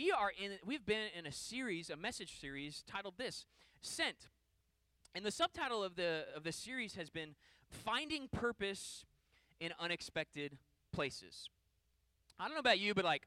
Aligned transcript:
we 0.00 0.10
are 0.10 0.32
in 0.42 0.52
we've 0.64 0.86
been 0.86 1.08
in 1.18 1.26
a 1.26 1.32
series, 1.32 1.90
a 1.90 1.96
message 1.96 2.40
series 2.40 2.82
titled 2.86 3.14
this, 3.18 3.44
Sent. 3.82 4.28
And 5.14 5.26
the 5.26 5.30
subtitle 5.30 5.84
of 5.84 5.94
the 5.94 6.24
of 6.34 6.42
the 6.42 6.52
series 6.52 6.94
has 6.94 7.10
been 7.10 7.34
Finding 7.68 8.26
Purpose 8.28 9.04
in 9.60 9.72
Unexpected 9.78 10.56
Places. 10.90 11.50
I 12.38 12.44
don't 12.44 12.54
know 12.54 12.60
about 12.60 12.78
you, 12.78 12.94
but 12.94 13.04
like 13.04 13.26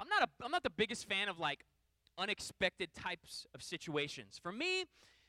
I'm 0.00 0.08
not 0.08 0.22
a 0.22 0.44
I'm 0.44 0.50
not 0.50 0.64
the 0.64 0.70
biggest 0.70 1.08
fan 1.08 1.28
of 1.28 1.38
like 1.38 1.64
unexpected 2.16 2.92
types 2.96 3.46
of 3.54 3.62
situations. 3.62 4.40
For 4.42 4.50
me, 4.50 4.80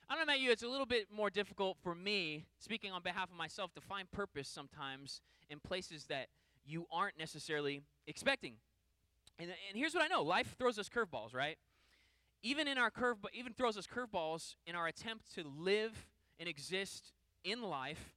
I 0.09 0.15
don't 0.15 0.17
know 0.17 0.33
about 0.33 0.39
you, 0.39 0.49
it's 0.49 0.63
a 0.63 0.67
little 0.67 0.87
bit 0.87 1.05
more 1.15 1.29
difficult 1.29 1.77
for 1.83 1.93
me, 1.93 2.45
speaking 2.57 2.91
on 2.91 3.03
behalf 3.03 3.29
of 3.29 3.37
myself, 3.37 3.71
to 3.75 3.81
find 3.81 4.09
purpose 4.09 4.47
sometimes 4.47 5.21
in 5.51 5.59
places 5.59 6.05
that 6.05 6.29
you 6.65 6.87
aren't 6.91 7.19
necessarily 7.19 7.83
expecting. 8.07 8.55
And, 9.39 9.49
and 9.49 9.77
here's 9.77 9.93
what 9.93 10.03
I 10.03 10.07
know 10.07 10.21
life 10.21 10.55
throws 10.57 10.77
us 10.77 10.89
curveballs, 10.89 11.33
right? 11.33 11.57
Even 12.43 12.67
in 12.67 12.77
our 12.77 12.91
curve, 12.91 13.17
even 13.33 13.53
throws 13.53 13.77
us 13.77 13.87
curveballs 13.87 14.55
in 14.67 14.75
our 14.75 14.87
attempt 14.87 15.33
to 15.35 15.43
live 15.43 16.07
and 16.39 16.47
exist 16.47 17.13
in 17.43 17.61
life 17.61 18.13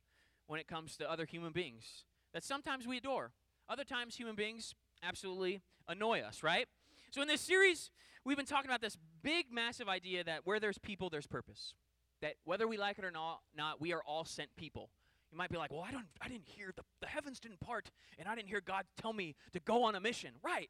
when 0.47 0.61
it 0.61 0.69
comes 0.69 0.97
to 0.97 1.11
other 1.11 1.25
human 1.25 1.53
beings 1.53 2.05
that 2.33 2.45
sometimes 2.45 2.87
we 2.87 2.99
adore. 2.99 3.33
Other 3.69 3.85
times, 3.85 4.17
human 4.17 4.35
beings 4.35 4.75
absolutely 5.03 5.63
annoy 5.89 6.21
us, 6.21 6.43
right? 6.43 6.67
So, 7.11 7.23
in 7.23 7.29
this 7.29 7.41
series, 7.41 7.91
we've 8.25 8.37
been 8.37 8.47
talking 8.47 8.71
about 8.71 8.81
this 8.81 8.97
big, 9.23 9.47
massive 9.53 9.89
idea 9.89 10.25
that 10.25 10.41
where 10.45 10.61
there's 10.61 10.79
people, 10.79 11.11
there's 11.11 11.27
purpose. 11.27 11.75
That 12.21 12.35
whether 12.45 12.69
we 12.69 12.77
like 12.77 12.99
it 12.99 13.05
or 13.05 13.11
not, 13.11 13.41
not 13.57 13.81
we 13.81 13.93
are 13.93 14.03
all 14.07 14.25
sent 14.25 14.55
people. 14.57 14.91
You 15.31 15.39
might 15.39 15.51
be 15.51 15.57
like, 15.57 15.73
well, 15.73 15.85
I 15.87 15.91
don't, 15.91 16.07
I 16.21 16.29
didn't 16.29 16.47
hear 16.47 16.73
the, 16.77 16.83
the 17.01 17.07
heavens 17.07 17.41
didn't 17.41 17.61
part, 17.61 17.91
and 18.19 18.29
I 18.29 18.35
didn't 18.35 18.49
hear 18.49 18.61
God 18.61 18.85
tell 19.01 19.13
me 19.13 19.35
to 19.53 19.61
go 19.61 19.83
on 19.85 19.95
a 19.95 20.01
mission. 20.01 20.33
Right, 20.43 20.69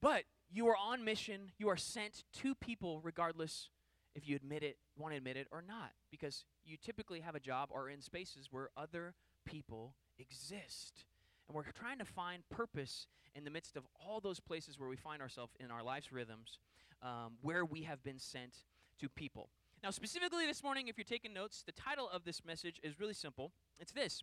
but 0.00 0.24
you 0.50 0.66
are 0.68 0.76
on 0.76 1.04
mission. 1.04 1.52
You 1.58 1.68
are 1.68 1.76
sent 1.76 2.24
to 2.40 2.54
people, 2.54 3.00
regardless 3.02 3.68
if 4.14 4.28
you 4.28 4.34
admit 4.34 4.62
it, 4.62 4.78
want 4.96 5.12
to 5.12 5.16
admit 5.16 5.36
it 5.36 5.46
or 5.52 5.62
not, 5.62 5.92
because 6.10 6.44
you 6.64 6.76
typically 6.76 7.20
have 7.20 7.34
a 7.34 7.40
job 7.40 7.68
or 7.70 7.88
in 7.88 8.00
spaces 8.00 8.48
where 8.50 8.70
other 8.76 9.14
people 9.44 9.94
exist. 10.18 11.04
And 11.46 11.54
we're 11.54 11.62
trying 11.78 11.98
to 11.98 12.04
find 12.04 12.42
purpose 12.48 13.06
in 13.34 13.44
the 13.44 13.50
midst 13.50 13.76
of 13.76 13.84
all 14.04 14.20
those 14.20 14.40
places 14.40 14.78
where 14.78 14.88
we 14.88 14.96
find 14.96 15.22
ourselves 15.22 15.52
in 15.60 15.70
our 15.70 15.82
life's 15.82 16.12
rhythms, 16.12 16.58
um, 17.02 17.34
where 17.42 17.64
we 17.64 17.82
have 17.82 18.02
been 18.02 18.18
sent 18.18 18.64
to 19.00 19.08
people. 19.08 19.50
Now, 19.82 19.90
specifically 19.90 20.46
this 20.46 20.64
morning, 20.64 20.88
if 20.88 20.98
you're 20.98 21.04
taking 21.04 21.32
notes, 21.32 21.62
the 21.64 21.72
title 21.72 22.08
of 22.12 22.24
this 22.24 22.44
message 22.44 22.80
is 22.82 22.98
really 22.98 23.14
simple. 23.14 23.52
It's 23.78 23.92
this 23.92 24.22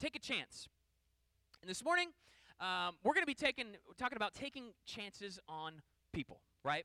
Take 0.00 0.16
a 0.16 0.18
Chance. 0.18 0.68
And 1.62 1.70
this 1.70 1.84
morning, 1.84 2.08
um, 2.60 2.96
we're 3.04 3.12
going 3.12 3.22
to 3.22 3.26
be 3.26 3.34
taking, 3.34 3.66
talking 3.98 4.16
about 4.16 4.34
taking 4.34 4.72
chances 4.86 5.38
on 5.48 5.74
people, 6.12 6.40
right? 6.64 6.84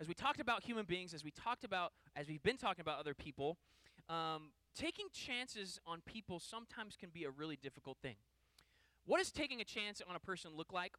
As 0.00 0.08
we 0.08 0.14
talked 0.14 0.40
about 0.40 0.64
human 0.64 0.84
beings, 0.84 1.14
as 1.14 1.22
we 1.22 1.30
talked 1.30 1.64
about, 1.64 1.92
as 2.16 2.28
we've 2.28 2.42
been 2.42 2.56
talking 2.56 2.80
about 2.80 2.98
other 2.98 3.14
people, 3.14 3.56
um, 4.08 4.50
taking 4.74 5.06
chances 5.12 5.78
on 5.86 6.00
people 6.04 6.40
sometimes 6.40 6.96
can 6.96 7.10
be 7.10 7.24
a 7.24 7.30
really 7.30 7.56
difficult 7.62 7.98
thing. 8.02 8.16
What 9.06 9.18
does 9.18 9.30
taking 9.30 9.60
a 9.60 9.64
chance 9.64 10.02
on 10.08 10.16
a 10.16 10.20
person 10.20 10.52
look 10.56 10.72
like? 10.72 10.94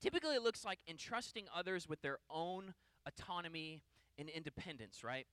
Typically, 0.00 0.34
it 0.34 0.42
looks 0.42 0.64
like 0.64 0.78
entrusting 0.88 1.44
others 1.54 1.88
with 1.88 2.00
their 2.02 2.18
own 2.30 2.74
autonomy 3.06 3.82
and 4.18 4.28
independence, 4.28 5.04
right? 5.04 5.26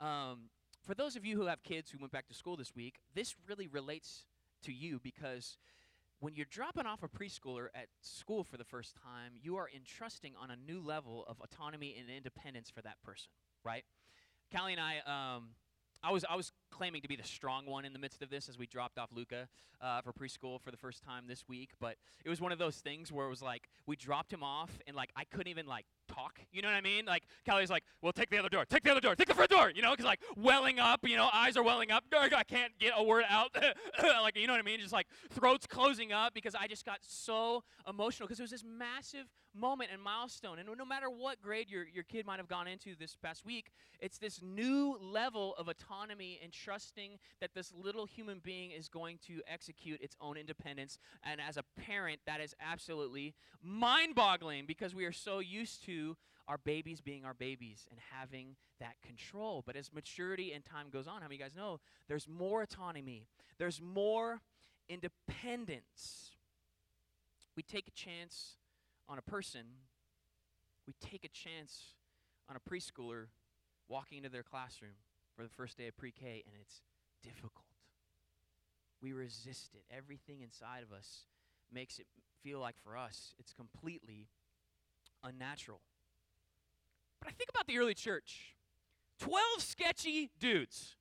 Um, 0.00 0.50
for 0.86 0.94
those 0.94 1.16
of 1.16 1.24
you 1.24 1.36
who 1.36 1.46
have 1.46 1.62
kids 1.62 1.90
who 1.90 1.98
went 1.98 2.12
back 2.12 2.28
to 2.28 2.34
school 2.34 2.56
this 2.56 2.74
week, 2.74 2.96
this 3.14 3.34
really 3.48 3.66
relates 3.66 4.24
to 4.62 4.72
you 4.72 5.00
because 5.02 5.58
when 6.20 6.34
you're 6.34 6.46
dropping 6.50 6.86
off 6.86 7.02
a 7.02 7.08
preschooler 7.08 7.66
at 7.74 7.88
school 8.00 8.44
for 8.44 8.56
the 8.56 8.64
first 8.64 8.94
time, 8.94 9.32
you 9.40 9.56
are 9.56 9.68
entrusting 9.74 10.32
on 10.40 10.50
a 10.50 10.56
new 10.56 10.80
level 10.80 11.24
of 11.28 11.36
autonomy 11.40 11.96
and 11.98 12.08
independence 12.10 12.70
for 12.70 12.82
that 12.82 12.96
person, 13.04 13.28
right? 13.64 13.84
Callie 14.54 14.72
and 14.72 14.80
I, 14.80 14.98
um, 15.06 15.48
I 16.02 16.12
was 16.12 16.24
I 16.28 16.36
was 16.36 16.52
claiming 16.70 17.02
to 17.02 17.08
be 17.08 17.16
the 17.16 17.24
strong 17.24 17.66
one 17.66 17.84
in 17.84 17.92
the 17.92 17.98
midst 17.98 18.22
of 18.22 18.30
this 18.30 18.48
as 18.48 18.58
we 18.58 18.66
dropped 18.66 18.98
off 18.98 19.10
Luca 19.12 19.48
uh, 19.80 20.00
for 20.02 20.12
preschool 20.12 20.60
for 20.60 20.70
the 20.70 20.76
first 20.76 21.02
time 21.02 21.24
this 21.26 21.48
week. 21.48 21.70
But 21.80 21.96
it 22.24 22.28
was 22.28 22.40
one 22.40 22.52
of 22.52 22.58
those 22.58 22.76
things 22.76 23.10
where 23.10 23.26
it 23.26 23.30
was 23.30 23.42
like 23.42 23.68
we 23.86 23.96
dropped 23.96 24.32
him 24.32 24.42
off 24.42 24.70
and 24.86 24.94
like 24.94 25.10
I 25.16 25.24
couldn't 25.24 25.48
even 25.48 25.66
like 25.66 25.86
talk. 26.06 26.40
You 26.52 26.62
know 26.62 26.68
what 26.68 26.76
I 26.76 26.80
mean? 26.80 27.04
Like 27.04 27.24
Callie's 27.46 27.70
like, 27.70 27.84
"Well, 28.02 28.12
take 28.12 28.30
the 28.30 28.38
other 28.38 28.48
door. 28.48 28.64
Take 28.64 28.82
the 28.82 28.90
other 28.90 29.00
door. 29.00 29.14
Take 29.14 29.28
the 29.28 29.34
front 29.34 29.50
door." 29.50 29.70
You 29.74 29.82
know, 29.82 29.90
because 29.90 30.06
like 30.06 30.20
welling 30.36 30.78
up. 30.78 31.06
You 31.06 31.16
know, 31.16 31.28
eyes 31.32 31.56
are 31.56 31.62
welling 31.62 31.90
up. 31.90 32.04
I 32.16 32.44
can't 32.44 32.72
get 32.78 32.92
a 32.96 33.02
word 33.02 33.24
out. 33.28 33.56
like 34.02 34.36
you 34.36 34.46
know 34.46 34.52
what 34.52 34.60
I 34.60 34.62
mean? 34.62 34.80
Just 34.80 34.92
like 34.92 35.06
throats 35.30 35.66
closing 35.66 36.12
up 36.12 36.34
because 36.34 36.54
I 36.54 36.66
just 36.66 36.84
got 36.84 36.98
so 37.02 37.62
emotional 37.88 38.26
because 38.26 38.40
it 38.40 38.42
was 38.42 38.50
this 38.50 38.64
massive 38.64 39.26
moment 39.56 39.90
and 39.92 40.00
milestone. 40.00 40.58
And 40.58 40.68
no 40.76 40.84
matter 40.84 41.08
what 41.08 41.40
grade 41.42 41.70
your, 41.70 41.86
your 41.86 42.04
kid 42.04 42.26
might 42.26 42.38
have 42.38 42.48
gone 42.48 42.68
into 42.68 42.94
this 42.98 43.16
past 43.16 43.44
week, 43.44 43.72
it's 44.00 44.18
this 44.18 44.40
new 44.42 44.98
level 45.00 45.54
of 45.56 45.68
autonomy 45.68 46.38
and 46.42 46.52
trusting 46.52 47.18
that 47.40 47.54
this 47.54 47.72
little 47.74 48.06
human 48.06 48.40
being 48.40 48.70
is 48.70 48.88
going 48.88 49.18
to 49.26 49.40
execute 49.50 50.00
its 50.00 50.16
own 50.20 50.36
independence. 50.36 50.98
And 51.24 51.40
as 51.40 51.56
a 51.56 51.64
parent, 51.80 52.20
that 52.26 52.40
is 52.40 52.54
absolutely 52.60 53.34
mind 53.62 54.14
boggling 54.14 54.66
because 54.66 54.94
we 54.94 55.04
are 55.04 55.12
so 55.12 55.38
used 55.38 55.84
to 55.86 56.16
our 56.48 56.58
babies 56.58 57.00
being 57.00 57.24
our 57.24 57.34
babies 57.34 57.86
and 57.90 57.98
having 58.12 58.56
that 58.78 58.94
control. 59.02 59.62
But 59.66 59.76
as 59.76 59.92
maturity 59.92 60.52
and 60.52 60.64
time 60.64 60.86
goes 60.92 61.06
on, 61.06 61.14
how 61.14 61.28
many 61.28 61.36
of 61.36 61.40
you 61.40 61.44
guys 61.44 61.56
know 61.56 61.80
there's 62.08 62.28
more 62.28 62.62
autonomy, 62.62 63.26
there's 63.58 63.80
more 63.80 64.42
independence. 64.88 66.30
We 67.56 67.62
take 67.62 67.88
a 67.88 67.90
chance 67.90 68.56
on 69.08 69.18
a 69.18 69.22
person, 69.22 69.62
we 70.86 70.94
take 71.00 71.24
a 71.24 71.28
chance 71.28 71.94
on 72.48 72.56
a 72.56 72.70
preschooler 72.70 73.26
walking 73.88 74.18
into 74.18 74.30
their 74.30 74.42
classroom 74.42 74.92
for 75.36 75.42
the 75.42 75.48
first 75.48 75.76
day 75.76 75.88
of 75.88 75.96
pre 75.96 76.10
K, 76.10 76.42
and 76.46 76.54
it's 76.60 76.80
difficult. 77.22 77.64
We 79.02 79.12
resist 79.12 79.74
it. 79.74 79.84
Everything 79.94 80.40
inside 80.40 80.82
of 80.82 80.92
us 80.96 81.26
makes 81.72 81.98
it 81.98 82.06
feel 82.42 82.60
like 82.60 82.76
for 82.82 82.96
us 82.96 83.34
it's 83.38 83.52
completely 83.52 84.28
unnatural. 85.22 85.80
But 87.20 87.28
I 87.28 87.32
think 87.32 87.50
about 87.50 87.66
the 87.66 87.78
early 87.78 87.94
church 87.94 88.54
12 89.20 89.42
sketchy 89.58 90.30
dudes. 90.38 90.96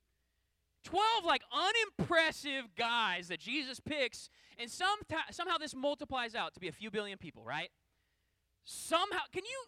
12 0.84 1.26
like 1.26 1.42
unimpressive 1.52 2.76
guys 2.78 3.30
that 3.30 3.40
Jesus 3.40 3.80
picks, 3.80 4.30
and 4.60 4.70
some 4.70 5.00
somehow 5.32 5.58
this 5.58 5.74
multiplies 5.76 6.36
out 6.36 6.54
to 6.54 6.60
be 6.60 6.68
a 6.68 6.72
few 6.72 6.92
billion 6.92 7.18
people, 7.18 7.44
right? 7.44 7.70
Somehow, 8.66 9.22
can 9.32 9.46
you 9.46 9.66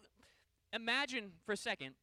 imagine 0.72 1.30
for 1.46 1.52
a 1.52 1.56
second 1.56 1.94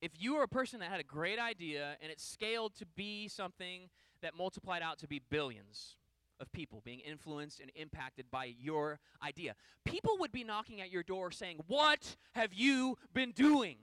if 0.00 0.12
you 0.18 0.36
were 0.36 0.44
a 0.44 0.48
person 0.48 0.80
that 0.80 0.90
had 0.90 1.00
a 1.00 1.04
great 1.04 1.38
idea 1.38 1.96
and 2.00 2.10
it 2.10 2.20
scaled 2.20 2.76
to 2.76 2.86
be 2.86 3.26
something 3.26 3.90
that 4.22 4.36
multiplied 4.36 4.82
out 4.82 4.98
to 5.00 5.08
be 5.08 5.20
billions 5.30 5.96
of 6.40 6.50
people 6.52 6.80
being 6.84 7.00
influenced 7.00 7.60
and 7.60 7.72
impacted 7.74 8.30
by 8.30 8.54
your 8.58 9.00
idea? 9.22 9.56
People 9.84 10.16
would 10.20 10.30
be 10.30 10.44
knocking 10.44 10.80
at 10.80 10.90
your 10.90 11.02
door 11.02 11.32
saying, 11.32 11.58
What 11.66 12.16
have 12.34 12.54
you 12.54 12.96
been 13.12 13.32
doing? 13.32 13.78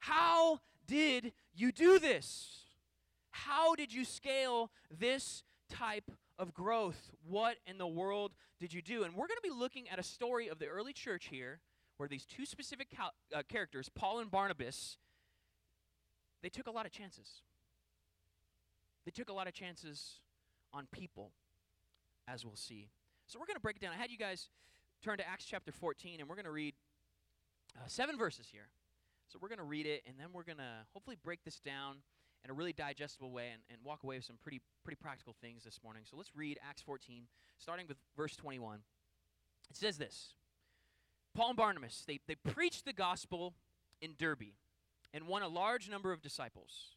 How 0.00 0.58
did 0.88 1.32
you 1.54 1.70
do 1.70 2.00
this? 2.00 2.64
How 3.30 3.76
did 3.76 3.92
you 3.92 4.04
scale 4.04 4.72
this 4.90 5.44
type 5.72 6.10
of 6.38 6.54
growth. 6.54 7.12
What 7.26 7.56
in 7.66 7.78
the 7.78 7.86
world 7.86 8.32
did 8.60 8.72
you 8.72 8.82
do? 8.82 9.04
And 9.04 9.14
we're 9.14 9.26
going 9.26 9.40
to 9.42 9.48
be 9.48 9.54
looking 9.54 9.88
at 9.88 9.98
a 9.98 10.02
story 10.02 10.48
of 10.48 10.58
the 10.58 10.66
early 10.66 10.92
church 10.92 11.28
here 11.30 11.60
where 11.96 12.08
these 12.08 12.24
two 12.24 12.44
specific 12.44 12.88
uh, 12.98 13.42
characters, 13.48 13.88
Paul 13.94 14.20
and 14.20 14.30
Barnabas, 14.30 14.98
they 16.42 16.48
took 16.48 16.66
a 16.66 16.70
lot 16.70 16.86
of 16.86 16.92
chances. 16.92 17.42
They 19.04 19.10
took 19.10 19.28
a 19.28 19.32
lot 19.32 19.46
of 19.46 19.54
chances 19.54 20.20
on 20.72 20.86
people, 20.92 21.32
as 22.28 22.44
we'll 22.44 22.56
see. 22.56 22.88
So 23.26 23.38
we're 23.38 23.46
going 23.46 23.56
to 23.56 23.60
break 23.60 23.76
it 23.76 23.82
down. 23.82 23.92
I 23.92 24.00
had 24.00 24.10
you 24.10 24.18
guys 24.18 24.48
turn 25.02 25.18
to 25.18 25.28
Acts 25.28 25.44
chapter 25.44 25.72
14, 25.72 26.20
and 26.20 26.28
we're 26.28 26.36
going 26.36 26.44
to 26.44 26.52
read 26.52 26.74
uh, 27.76 27.84
seven 27.86 28.16
verses 28.18 28.46
here. 28.50 28.68
So 29.28 29.38
we're 29.40 29.48
going 29.48 29.58
to 29.58 29.64
read 29.64 29.86
it, 29.86 30.02
and 30.06 30.16
then 30.18 30.28
we're 30.32 30.44
going 30.44 30.58
to 30.58 30.86
hopefully 30.92 31.16
break 31.22 31.44
this 31.44 31.58
down 31.60 31.96
in 32.44 32.50
a 32.50 32.54
really 32.54 32.72
digestible 32.72 33.30
way 33.30 33.50
and, 33.52 33.62
and 33.70 33.78
walk 33.84 34.02
away 34.02 34.16
with 34.16 34.24
some 34.24 34.36
pretty 34.42 34.60
pretty 34.84 34.98
practical 35.00 35.34
things 35.40 35.64
this 35.64 35.80
morning. 35.82 36.02
So 36.08 36.16
let's 36.16 36.34
read 36.34 36.58
Acts 36.68 36.82
14, 36.82 37.24
starting 37.58 37.86
with 37.86 37.96
verse 38.16 38.36
21. 38.36 38.80
It 39.70 39.76
says 39.76 39.98
this 39.98 40.34
Paul 41.34 41.50
and 41.50 41.56
Barnabas, 41.56 42.04
they, 42.06 42.20
they 42.26 42.34
preached 42.34 42.84
the 42.84 42.92
gospel 42.92 43.54
in 44.00 44.14
Derbe 44.18 44.54
and 45.14 45.26
won 45.26 45.42
a 45.42 45.48
large 45.48 45.88
number 45.88 46.12
of 46.12 46.22
disciples. 46.22 46.96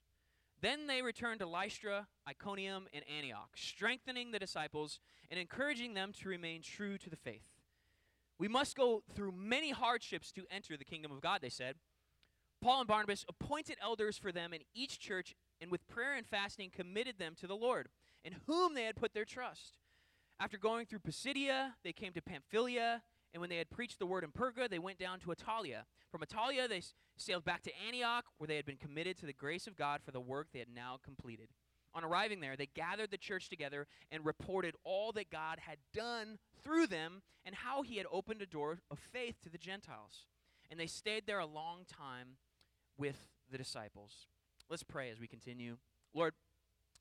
Then 0.62 0.88
they 0.88 1.02
returned 1.02 1.40
to 1.42 1.46
Lystra, 1.46 2.08
Iconium, 2.28 2.88
and 2.94 3.04
Antioch, 3.16 3.50
strengthening 3.56 4.32
the 4.32 4.40
disciples 4.40 5.00
and 5.30 5.40
encouraging 5.40 5.94
them 5.94 6.12
to 6.22 6.30
remain 6.30 6.62
true 6.62 6.98
to 6.98 7.10
the 7.10 7.16
faith. 7.16 7.46
We 8.38 8.48
must 8.48 8.76
go 8.76 9.04
through 9.14 9.34
many 9.34 9.72
hardships 9.72 10.32
to 10.34 10.46
enter 10.50 10.76
the 10.76 10.86
kingdom 10.86 11.12
of 11.12 11.22
God, 11.22 11.42
they 11.42 11.50
said. 11.50 11.76
Paul 12.66 12.80
and 12.80 12.88
Barnabas 12.88 13.24
appointed 13.30 13.78
elders 13.80 14.18
for 14.18 14.32
them 14.32 14.52
in 14.52 14.62
each 14.74 14.98
church 14.98 15.36
and 15.62 15.70
with 15.70 15.88
prayer 15.88 16.16
and 16.16 16.26
fasting 16.26 16.72
committed 16.72 17.20
them 17.20 17.36
to 17.40 17.46
the 17.46 17.56
Lord, 17.56 17.90
in 18.24 18.38
whom 18.48 18.74
they 18.74 18.86
had 18.86 18.96
put 18.96 19.14
their 19.14 19.24
trust. 19.24 19.76
After 20.40 20.58
going 20.58 20.88
through 20.88 21.00
Pisidia, 21.00 21.76
they 21.84 21.94
came 21.94 22.12
to 22.14 22.24
Pamphylia 22.24 23.04
And 23.36 23.42
when 23.42 23.52
they 23.52 23.58
had 23.58 23.70
preached 23.70 24.00
the 24.00 24.08
word 24.08 24.24
in 24.24 24.32
Perga, 24.32 24.68
they 24.68 24.80
went 24.80 24.98
down 24.98 25.20
to 25.20 25.28
Attalia. 25.28 25.84
From 26.10 26.22
Attalia, 26.22 26.68
they 26.68 26.82
sailed 27.18 27.46
back 27.46 27.62
to 27.64 27.72
Antioch, 27.86 28.26
where 28.40 28.48
they 28.48 28.56
had 28.56 28.66
been 28.66 28.78
committed 28.78 29.20
to 29.20 29.28
the 29.28 29.34
grace 29.34 29.68
of 29.68 29.76
God 29.76 30.02
for 30.04 30.10
the 30.10 30.20
work 30.20 30.48
they 30.52 30.60
had 30.60 30.74
now 30.74 30.98
completed. 31.04 31.50
On 31.94 32.04
arriving 32.04 32.40
there, 32.40 32.56
they 32.56 32.66
gathered 32.66 33.12
the 33.12 33.18
church 33.18 33.48
together 33.48 33.86
and 34.12 34.26
reported 34.26 34.74
all 34.84 35.12
that 35.12 35.30
God 35.30 35.60
had 35.60 35.78
done 35.94 36.40
through 36.64 36.88
them 36.88 37.22
and 37.46 37.54
how 37.54 37.84
he 37.84 37.98
had 37.98 38.08
opened 38.12 38.42
a 38.42 38.48
door 38.48 38.80
of 38.90 38.98
faith 38.98 39.36
to 39.44 39.50
the 39.50 39.60
Gentiles. 39.60 40.26
And 40.72 40.80
they 40.80 40.88
stayed 40.88 41.28
there 41.28 41.38
a 41.38 41.46
long 41.46 41.86
time 41.86 42.38
with 42.98 43.18
the 43.52 43.58
disciples. 43.58 44.28
Let's 44.70 44.84
pray 44.84 45.10
as 45.12 45.20
we 45.20 45.28
continue. 45.28 45.78
Lord, 46.14 46.34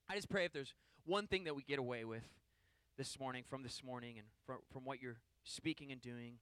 I 0.08 0.14
just 0.14 0.28
pray 0.28 0.44
if 0.44 0.52
there's 0.52 0.74
one 1.06 1.26
thing 1.26 1.44
that 1.44 1.56
we 1.56 1.62
get 1.62 1.78
away 1.78 2.04
with 2.04 2.24
this 2.96 3.18
morning, 3.18 3.44
from 3.48 3.62
this 3.62 3.82
morning, 3.82 4.18
and 4.18 4.26
from, 4.46 4.58
from 4.72 4.84
what 4.84 5.00
you're 5.02 5.18
speaking 5.44 5.92
and 5.92 6.00
doing, 6.00 6.34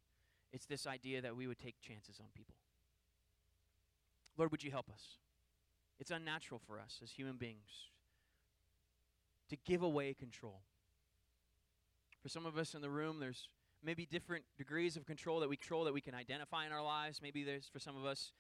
it's 0.53 0.67
this 0.67 0.87
idea 0.87 1.21
that 1.23 1.37
we 1.37 1.47
would 1.47 1.59
take 1.59 1.81
chances 1.81 2.19
on 2.21 2.27
people. 2.35 2.57
Lord, 4.37 4.51
would 4.51 4.63
you 4.63 4.71
help 4.71 4.89
us? 4.91 5.19
It's 5.99 6.11
unnatural 6.11 6.61
for 6.67 6.79
us 6.79 7.01
as 7.03 7.13
human 7.13 7.37
beings 7.37 7.91
to 9.49 9.57
give 9.65 9.83
away 9.83 10.15
control. 10.15 10.63
For 12.23 12.29
some 12.29 12.47
of 12.47 12.57
us 12.57 12.75
in 12.75 12.83
the 12.83 12.91
room, 12.91 13.19
there's 13.21 13.49
maybe 13.85 14.07
different 14.07 14.45
degrees 14.57 14.97
of 14.97 15.05
control 15.05 15.41
that 15.41 15.49
we 15.49 15.57
control 15.57 15.85
that 15.85 15.95
we 15.95 16.01
can 16.01 16.15
identify 16.15 16.67
in 16.67 16.73
our 16.73 16.83
lives. 16.83 17.21
Maybe 17.23 17.43
there's 17.45 17.69
for 17.69 17.79
some 17.79 17.97
of 17.97 18.05
us, 18.05 18.33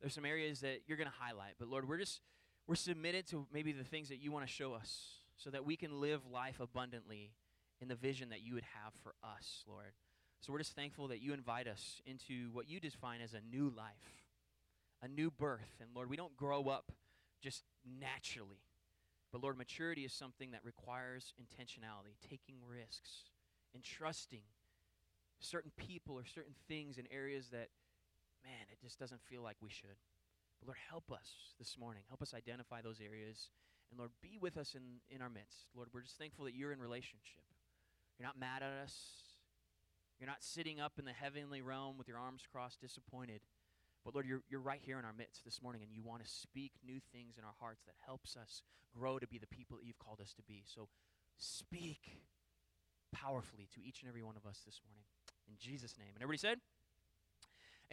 there's 0.00 0.14
some 0.14 0.24
areas 0.24 0.60
that 0.60 0.80
you're 0.86 0.98
going 0.98 1.08
to 1.08 1.16
highlight. 1.18 1.54
But 1.58 1.68
Lord, 1.68 1.88
we're 1.88 1.98
just 1.98 2.20
we're 2.66 2.74
submitted 2.74 3.26
to 3.28 3.46
maybe 3.52 3.72
the 3.72 3.84
things 3.84 4.08
that 4.08 4.22
you 4.22 4.32
want 4.32 4.46
to 4.46 4.52
show 4.52 4.72
us 4.72 5.20
so 5.36 5.50
that 5.50 5.64
we 5.64 5.76
can 5.76 6.00
live 6.00 6.20
life 6.32 6.60
abundantly 6.60 7.32
in 7.80 7.88
the 7.88 7.94
vision 7.94 8.30
that 8.30 8.42
you 8.42 8.54
would 8.54 8.64
have 8.82 8.92
for 9.02 9.14
us, 9.22 9.64
Lord. 9.66 9.92
So 10.40 10.52
we're 10.52 10.58
just 10.58 10.74
thankful 10.74 11.08
that 11.08 11.20
you 11.20 11.32
invite 11.32 11.66
us 11.66 12.00
into 12.06 12.50
what 12.52 12.68
you 12.68 12.80
define 12.80 13.20
as 13.20 13.34
a 13.34 13.40
new 13.40 13.70
life, 13.74 14.24
a 15.02 15.08
new 15.08 15.30
birth. 15.30 15.80
And 15.80 15.90
Lord, 15.94 16.08
we 16.08 16.16
don't 16.16 16.36
grow 16.36 16.68
up 16.68 16.92
just 17.42 17.64
naturally. 18.00 18.60
But 19.32 19.42
Lord, 19.42 19.58
maturity 19.58 20.04
is 20.04 20.12
something 20.12 20.52
that 20.52 20.60
requires 20.64 21.34
intentionality, 21.40 22.14
taking 22.30 22.56
risks, 22.66 23.30
and 23.74 23.82
trusting 23.82 24.42
certain 25.40 25.72
people 25.76 26.16
or 26.16 26.24
certain 26.24 26.54
things 26.68 26.98
in 26.98 27.06
areas 27.10 27.48
that, 27.50 27.68
man, 28.44 28.68
it 28.70 28.80
just 28.80 28.98
doesn't 28.98 29.22
feel 29.22 29.42
like 29.42 29.56
we 29.60 29.70
should. 29.70 29.96
But 30.60 30.68
Lord, 30.68 30.78
help 30.88 31.10
us 31.10 31.56
this 31.58 31.76
morning. 31.78 32.02
Help 32.08 32.22
us 32.22 32.34
identify 32.34 32.82
those 32.82 33.00
areas. 33.00 33.50
And 33.90 33.98
Lord, 33.98 34.12
be 34.22 34.38
with 34.40 34.56
us 34.56 34.74
in, 34.74 35.00
in 35.10 35.22
our 35.22 35.30
midst. 35.30 35.68
Lord, 35.74 35.88
we're 35.92 36.02
just 36.02 36.18
thankful 36.18 36.44
that 36.44 36.54
you're 36.54 36.72
in 36.72 36.78
relationship. 36.78 37.42
You're 38.18 38.26
not 38.26 38.38
mad 38.38 38.62
at 38.62 38.72
us. 38.84 38.94
You're 40.18 40.28
not 40.28 40.42
sitting 40.42 40.80
up 40.80 40.98
in 40.98 41.04
the 41.04 41.12
heavenly 41.12 41.60
realm 41.60 41.98
with 41.98 42.06
your 42.06 42.18
arms 42.18 42.42
crossed, 42.50 42.80
disappointed. 42.80 43.40
But 44.04 44.14
Lord, 44.14 44.26
you're, 44.26 44.42
you're 44.48 44.60
right 44.60 44.80
here 44.82 44.98
in 44.98 45.04
our 45.04 45.14
midst 45.16 45.44
this 45.44 45.62
morning, 45.62 45.82
and 45.82 45.90
you 45.90 46.02
want 46.02 46.22
to 46.22 46.28
speak 46.28 46.72
new 46.86 47.00
things 47.12 47.36
in 47.38 47.44
our 47.44 47.56
hearts 47.58 47.82
that 47.86 47.94
helps 48.04 48.36
us 48.36 48.62
grow 48.96 49.18
to 49.18 49.26
be 49.26 49.38
the 49.38 49.46
people 49.46 49.76
that 49.76 49.86
you've 49.86 49.98
called 49.98 50.20
us 50.20 50.34
to 50.34 50.42
be. 50.42 50.62
So 50.66 50.88
speak 51.38 52.20
powerfully 53.12 53.68
to 53.74 53.80
each 53.82 54.02
and 54.02 54.08
every 54.08 54.22
one 54.22 54.36
of 54.36 54.46
us 54.46 54.60
this 54.64 54.80
morning. 54.86 55.04
In 55.48 55.54
Jesus' 55.58 55.96
name. 55.98 56.12
And 56.14 56.22
everybody 56.22 56.38
said? 56.38 56.58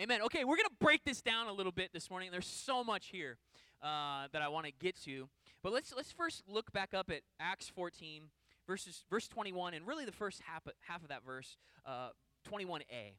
Amen. 0.01 0.23
Okay, 0.23 0.43
we're 0.45 0.55
going 0.55 0.67
to 0.67 0.75
break 0.83 1.03
this 1.03 1.21
down 1.21 1.45
a 1.45 1.53
little 1.53 1.71
bit 1.71 1.91
this 1.93 2.09
morning. 2.09 2.29
There's 2.31 2.47
so 2.47 2.83
much 2.83 3.09
here 3.09 3.37
uh, 3.83 4.25
that 4.33 4.41
I 4.41 4.47
want 4.47 4.65
to 4.65 4.71
get 4.71 4.99
to. 5.03 5.29
But 5.61 5.73
let's, 5.73 5.93
let's 5.95 6.11
first 6.11 6.41
look 6.47 6.73
back 6.73 6.95
up 6.95 7.11
at 7.11 7.21
Acts 7.39 7.69
14, 7.69 8.23
verses, 8.65 9.03
verse 9.11 9.27
21, 9.27 9.75
and 9.75 9.85
really 9.85 10.05
the 10.05 10.11
first 10.11 10.41
half, 10.43 10.65
of- 10.65 10.73
half 10.79 11.03
of 11.03 11.09
that 11.09 11.23
verse, 11.23 11.55
uh, 11.85 12.09
21a. 12.51 12.81
And 12.89 13.13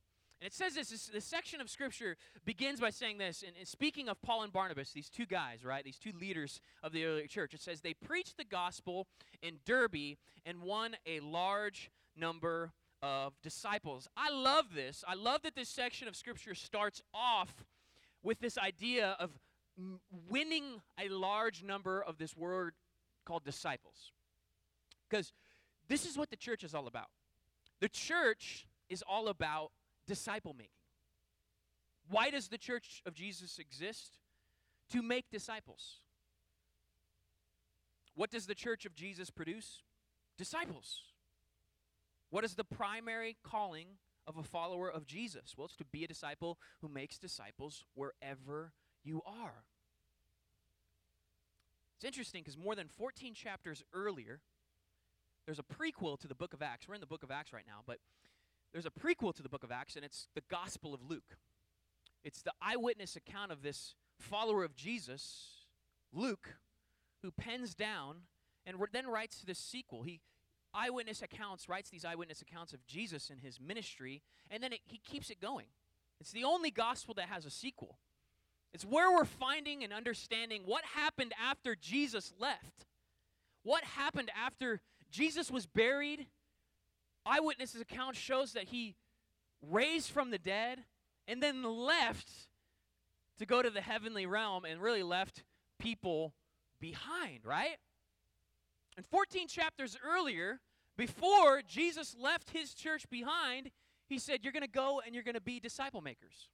it 0.45 0.53
says 0.53 0.75
this, 0.75 0.89
this, 0.89 1.07
this 1.07 1.25
section 1.25 1.61
of 1.61 1.71
scripture 1.71 2.17
begins 2.45 2.81
by 2.81 2.91
saying 2.91 3.19
this, 3.19 3.45
and, 3.47 3.53
and 3.57 3.69
speaking 3.69 4.09
of 4.09 4.21
Paul 4.21 4.43
and 4.43 4.53
Barnabas, 4.53 4.91
these 4.91 5.09
two 5.09 5.27
guys, 5.27 5.65
right, 5.65 5.85
these 5.85 6.01
two 6.01 6.11
leaders 6.21 6.61
of 6.83 6.91
the 6.91 7.05
early 7.05 7.29
church, 7.29 7.55
it 7.55 7.63
says 7.63 7.81
they 7.81 7.95
preached 7.95 8.39
the 8.39 8.45
gospel 8.45 9.07
in 9.41 9.61
Derbe 9.65 10.17
and 10.45 10.63
won 10.63 10.97
a 11.07 11.21
large 11.21 11.93
number 12.17 12.73
of 13.03 13.33
disciples. 13.43 14.09
I 14.17 14.31
love 14.31 14.67
this. 14.75 15.05
I 15.07 15.15
love 15.15 15.43
that 15.43 15.55
this 15.55 15.69
section 15.69 16.09
of 16.09 16.17
scripture 16.17 16.55
starts 16.55 17.03
off 17.13 17.65
with 18.23 18.39
this 18.41 18.57
idea 18.57 19.17
of 19.19 19.31
winning 20.29 20.83
a 21.01 21.09
large 21.09 21.63
number 21.63 22.03
of 22.03 22.19
this 22.19 22.37
word 22.37 22.75
called 23.25 23.45
disciples. 23.45 24.13
Because 25.09 25.33
this 25.89 26.07
is 26.07 26.17
what 26.17 26.31
the 26.31 26.37
church 26.37 26.63
is 26.63 26.75
all 26.75 26.87
about. 26.87 27.09
The 27.81 27.89
church 27.89 28.67
is 28.89 29.03
all 29.03 29.29
about 29.29 29.73
disciple 30.07 30.55
making. 30.55 30.71
Why 32.09 32.31
does 32.31 32.49
the 32.49 32.59
church 32.59 33.03
of 33.07 33.15
Jesus 33.15 33.59
exist? 33.59 34.19
To 34.91 35.03
make 35.03 35.31
disciples. 35.31 36.01
What 38.15 38.31
does 38.31 38.47
the 38.47 38.55
church 38.55 38.85
of 38.85 38.95
Jesus 38.95 39.31
produce? 39.31 39.83
Disciples. 40.37 41.01
What 42.33 42.45
is 42.45 42.55
the 42.55 42.65
primary 42.65 43.37
calling 43.45 43.99
of 44.27 44.39
a 44.39 44.43
follower 44.43 44.91
of 44.91 45.05
Jesus? 45.05 45.53
Well, 45.55 45.67
it's 45.67 45.77
to 45.77 45.85
be 45.85 46.03
a 46.03 46.09
disciple 46.09 46.59
who 46.81 46.89
makes 46.89 47.19
disciples 47.19 47.85
wherever 47.93 48.73
you 49.05 49.21
are. 49.27 49.65
It's 51.99 52.07
interesting 52.07 52.43
because 52.43 52.57
more 52.57 52.75
than 52.75 52.89
14 52.89 53.35
chapters 53.35 53.85
earlier, 53.93 54.41
there's 55.45 55.59
a 55.59 55.63
prequel 55.63 56.19
to 56.21 56.27
the 56.27 56.35
book 56.35 56.55
of 56.55 56.63
Acts. 56.63 56.89
We're 56.89 56.95
in 56.95 57.03
the 57.03 57.07
book 57.07 57.23
of 57.23 57.31
Acts 57.31 57.53
right 57.53 57.67
now, 57.67 57.81
but 57.87 57.99
there's 58.73 58.87
a 58.87 58.91
prequel 58.91 59.35
to 59.35 59.43
the 59.43 59.51
book 59.51 59.63
of 59.63 59.71
Acts, 59.71 59.97
and 59.97 60.03
it's 60.03 60.29
the 60.35 60.43
Gospel 60.51 60.95
of 60.95 61.03
Luke. 61.07 61.37
It's 62.25 62.41
the 62.41 62.55
eyewitness 62.63 63.15
account 63.15 63.53
of 63.53 63.61
this 63.61 63.95
follower 64.19 64.65
of 64.65 64.75
Jesus, 64.75 65.67
Luke, 66.15 66.55
who 67.23 67.31
pens 67.31 67.75
down 67.75 68.23
and 68.65 68.79
then 68.91 69.07
writes 69.07 69.43
this 69.43 69.59
sequel. 69.59 70.05
He 70.05 70.23
eyewitness 70.75 71.23
accounts 71.23 71.69
writes 71.69 71.91
these 71.91 72.05
eyewitness 72.05 72.43
accounts 72.43 72.73
of 72.73 72.85
Jesus 72.87 73.31
and 73.31 73.41
his 73.41 73.61
ministry, 73.61 74.23
and 74.51 74.63
then 74.63 74.73
it, 74.73 74.81
he 74.85 74.99
keeps 74.99 75.31
it 75.31 75.41
going. 75.41 75.67
It's 76.21 76.33
the 76.33 76.45
only 76.45 76.71
gospel 76.71 77.15
that 77.15 77.29
has 77.29 77.45
a 77.47 77.51
sequel. 77.51 77.99
It's 78.73 78.85
where 78.85 79.11
we're 79.13 79.25
finding 79.25 79.85
and 79.85 79.93
understanding 79.93 80.63
what 80.65 80.85
happened 80.85 81.33
after 81.43 81.75
Jesus 81.75 82.33
left. 82.39 82.87
What 83.65 83.85
happened 83.85 84.31
after 84.35 84.81
Jesus 85.11 85.51
was 85.51 85.67
buried? 85.67 86.27
Eyewitnesses 87.27 87.81
account 87.81 88.17
shows 88.17 88.55
that 88.55 88.65
he 88.65 88.95
raised 89.71 90.11
from 90.11 90.31
the 90.31 90.39
dead 90.39 90.79
and 91.29 91.43
then 91.43 91.63
left 91.63 92.31
to 93.39 93.47
go 93.47 93.63
to 93.63 93.71
the 93.71 93.81
heavenly 93.81 94.27
realm 94.27 94.65
and 94.65 94.81
really 94.81 95.03
left 95.03 95.45
people 95.79 96.33
behind, 96.81 97.41
right? 97.45 97.77
And 98.97 99.07
14 99.07 99.49
chapters 99.49 99.97
earlier, 100.05 100.61
before 100.97 101.63
Jesus 101.67 102.15
left 102.19 102.51
his 102.51 102.75
church 102.75 103.09
behind, 103.11 103.71
he 104.07 104.19
said, 104.19 104.41
You're 104.43 104.53
going 104.53 104.65
to 104.65 104.69
go 104.69 105.01
and 105.05 105.15
you're 105.15 105.25
going 105.25 105.35
to 105.35 105.41
be 105.41 105.61
disciple 105.61 106.01
makers. 106.01 106.49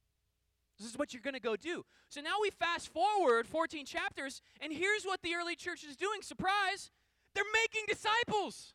This 0.79 0.89
is 0.89 0.97
what 0.97 1.13
you're 1.13 1.21
going 1.21 1.33
to 1.33 1.41
go 1.41 1.57
do. 1.57 1.83
So 2.07 2.21
now 2.21 2.35
we 2.41 2.49
fast 2.51 2.87
forward 2.87 3.47
14 3.47 3.85
chapters, 3.85 4.41
and 4.61 4.71
here's 4.71 5.03
what 5.03 5.21
the 5.21 5.35
early 5.35 5.55
church 5.55 5.83
is 5.83 5.97
doing. 5.97 6.21
Surprise! 6.21 6.89
They're 7.35 7.43
making 7.53 7.83
disciples, 7.87 8.73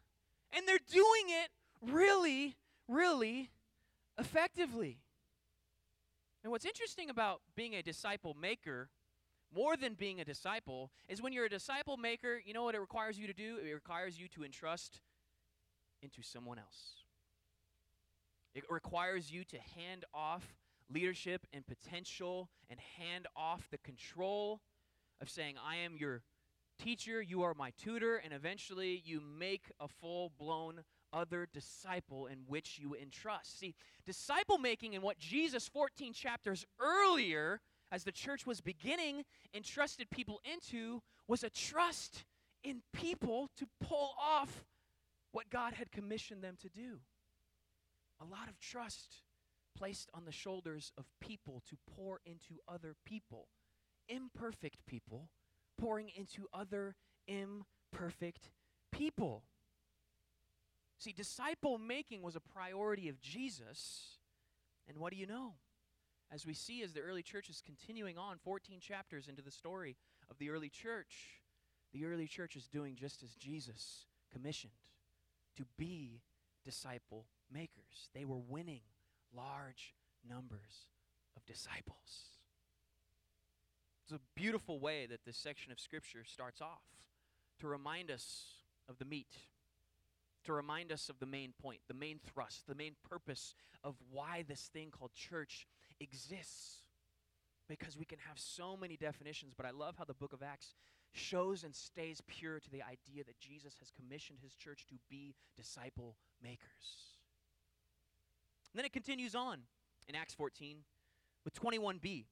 and 0.54 0.68
they're 0.68 0.78
doing 0.92 1.25
it 1.28 1.49
really, 1.90 2.56
really 2.88 3.50
effectively. 4.18 4.99
And 6.42 6.50
what's 6.50 6.66
interesting 6.66 7.09
about 7.09 7.40
being 7.56 7.75
a 7.75 7.83
disciple 7.83 8.37
maker, 8.38 8.90
more 9.54 9.76
than 9.76 9.94
being 9.94 10.21
a 10.21 10.25
disciple, 10.25 10.90
is 11.09 11.23
when 11.23 11.33
you're 11.33 11.47
a 11.47 11.50
disciple 11.50 11.97
maker, 11.97 12.38
you 12.44 12.52
know 12.52 12.64
what 12.64 12.75
it 12.75 12.80
requires 12.80 13.18
you 13.18 13.26
to 13.26 13.33
do? 13.33 13.56
It 13.64 13.73
requires 13.73 14.21
you 14.21 14.28
to 14.28 14.44
entrust 14.44 15.00
into 16.04 16.23
someone 16.23 16.58
else. 16.58 17.04
It 18.54 18.64
requires 18.70 19.32
you 19.32 19.42
to 19.44 19.56
hand 19.76 20.04
off 20.14 20.54
leadership 20.92 21.46
and 21.52 21.66
potential 21.66 22.50
and 22.70 22.78
hand 22.99 23.26
off 23.34 23.68
the 23.70 23.78
control 23.78 24.61
of 25.20 25.28
saying, 25.28 25.56
I 25.66 25.76
am 25.76 25.96
your 25.96 26.23
teacher, 26.78 27.20
you 27.20 27.42
are 27.42 27.54
my 27.54 27.73
tutor, 27.82 28.16
and 28.16 28.32
eventually 28.32 29.02
you 29.04 29.20
make 29.20 29.73
a 29.80 29.88
full 29.88 30.30
blown 30.38 30.82
other 31.12 31.49
disciple 31.52 32.26
in 32.26 32.38
which 32.46 32.78
you 32.78 32.94
entrust. 32.94 33.58
See, 33.58 33.75
disciple 34.04 34.58
making 34.58 34.94
in 34.94 35.02
what 35.02 35.18
Jesus 35.18 35.68
14 35.68 36.12
chapters 36.12 36.64
earlier, 36.80 37.61
as 37.90 38.04
the 38.04 38.12
church 38.12 38.46
was 38.46 38.61
beginning, 38.61 39.23
entrusted 39.54 40.11
people 40.11 40.40
into 40.44 41.00
was 41.28 41.44
a 41.44 41.50
trust 41.50 42.25
in 42.62 42.82
people 42.92 43.49
to 43.56 43.66
pull 43.80 44.14
off 44.20 44.64
what 45.35 45.50
God 45.50 45.75
had 45.75 45.91
commissioned 45.91 46.45
them 46.45 46.57
to 46.62 46.69
do. 46.69 47.00
A 48.21 48.25
lot 48.25 48.49
of 48.49 48.61
trust 48.61 49.23
placed 49.76 50.09
on 50.14 50.25
the 50.25 50.31
shoulders 50.31 50.93
of 50.97 51.07
people 51.21 51.61
to 51.69 51.76
pour 51.97 52.21
into 52.25 52.61
other 52.69 52.95
people, 53.05 53.49
imperfect 54.09 54.87
people 54.87 55.31
pouring 55.76 56.09
into 56.14 56.47
other 56.53 56.95
imperfect 57.26 58.53
people. 58.93 59.43
See, 61.00 61.11
disciple 61.11 61.79
making 61.79 62.23
was 62.23 62.37
a 62.37 62.41
priority 62.41 63.09
of 63.09 63.21
Jesus, 63.21 64.19
And 64.87 64.99
what 64.99 65.12
do 65.12 65.19
you 65.19 65.26
know? 65.26 65.55
As 66.31 66.47
we 66.47 66.55
see 66.55 66.83
as 66.83 66.93
the 66.93 67.00
early 67.00 67.23
church 67.23 67.49
is 67.49 67.61
continuing 67.61 68.19
on 68.19 68.38
14 68.38 68.79
chapters 68.79 69.26
into 69.26 69.43
the 69.43 69.50
story 69.50 69.97
of 70.31 70.38
the 70.38 70.50
early 70.50 70.69
church, 70.69 71.41
the 71.93 72.05
early 72.05 72.29
church 72.29 72.55
is 72.55 72.69
doing 72.69 72.95
just 72.95 73.25
as 73.25 73.35
Jesus 73.35 74.07
commissioned 74.31 74.93
to 75.56 75.64
be 75.76 76.23
disciple 76.64 77.26
makers. 77.52 78.11
They 78.14 78.25
were 78.25 78.38
winning 78.38 78.80
large 79.37 79.94
numbers 80.28 80.88
of 81.37 81.44
disciples. 81.44 82.30
It's 84.04 84.12
a 84.12 84.20
beautiful 84.34 84.78
way 84.78 85.06
that 85.06 85.25
this 85.25 85.37
section 85.37 85.73
of 85.73 85.80
Scripture 85.80 86.25
starts 86.25 86.61
off 86.61 86.82
to 87.61 87.66
remind 87.66 88.11
us 88.11 88.46
of 88.88 88.99
the 88.99 89.04
meat, 89.04 89.38
to 90.44 90.52
remind 90.52 90.92
us 90.92 91.08
of 91.08 91.18
the 91.20 91.26
main 91.26 91.54
point, 91.61 91.80
the 91.88 91.94
main 91.94 92.18
thrust, 92.18 92.66
the 92.66 92.75
main 92.75 92.96
purpose 93.08 93.54
of 93.82 93.94
why 94.11 94.44
this 94.46 94.68
thing 94.73 94.90
called 94.90 95.12
church 95.14 95.66
exists. 96.00 96.82
Because 97.66 97.96
we 97.96 98.04
can 98.04 98.18
have 98.28 98.38
so 98.38 98.76
many 98.76 98.96
definitions, 98.99 99.54
but 99.56 99.64
I 99.64 99.70
love 99.70 99.94
how 99.96 100.04
the 100.04 100.12
book 100.12 100.34
of 100.34 100.42
Acts 100.42 100.75
shows 101.14 101.64
and 101.64 101.75
stays 101.75 102.21
pure 102.26 102.61
to 102.61 102.71
the 102.71 102.83
idea 102.83 103.25
that 103.25 103.38
Jesus 103.38 103.75
has 103.78 103.90
commissioned 103.90 104.38
his 104.42 104.54
church 104.54 104.87
to 104.88 104.94
be 105.09 105.35
disciple 105.56 106.16
makers. 106.42 107.18
And 108.73 108.78
then 108.78 108.85
it 108.85 108.92
continues 108.92 109.35
on 109.35 109.61
in 110.09 110.14
Acts 110.14 110.35
14 110.35 110.78
with 111.44 111.54
21b. 111.54 112.25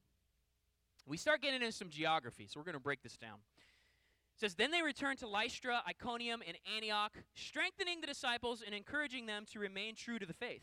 We 1.07 1.17
start 1.17 1.41
getting 1.43 1.61
into 1.61 1.73
some 1.73 1.89
geography, 1.89 2.47
so 2.47 2.59
we're 2.61 2.65
going 2.65 2.75
to 2.75 2.81
break 2.81 3.03
this 3.03 3.17
down. 3.17 3.39
It 4.37 4.41
says, 4.41 4.55
Then 4.55 4.71
they 4.71 4.83
returned 4.83 5.19
to 5.21 5.29
Lystra, 5.29 5.83
Iconium, 5.89 6.43
and 6.47 6.57
Antioch, 6.77 7.13
strengthening 7.35 8.01
the 8.01 8.07
disciples 8.07 8.63
and 8.65 8.75
encouraging 8.75 9.27
them 9.27 9.45
to 9.53 9.59
remain 9.59 9.95
true 9.95 10.19
to 10.19 10.27
the 10.27 10.33
faith. 10.33 10.63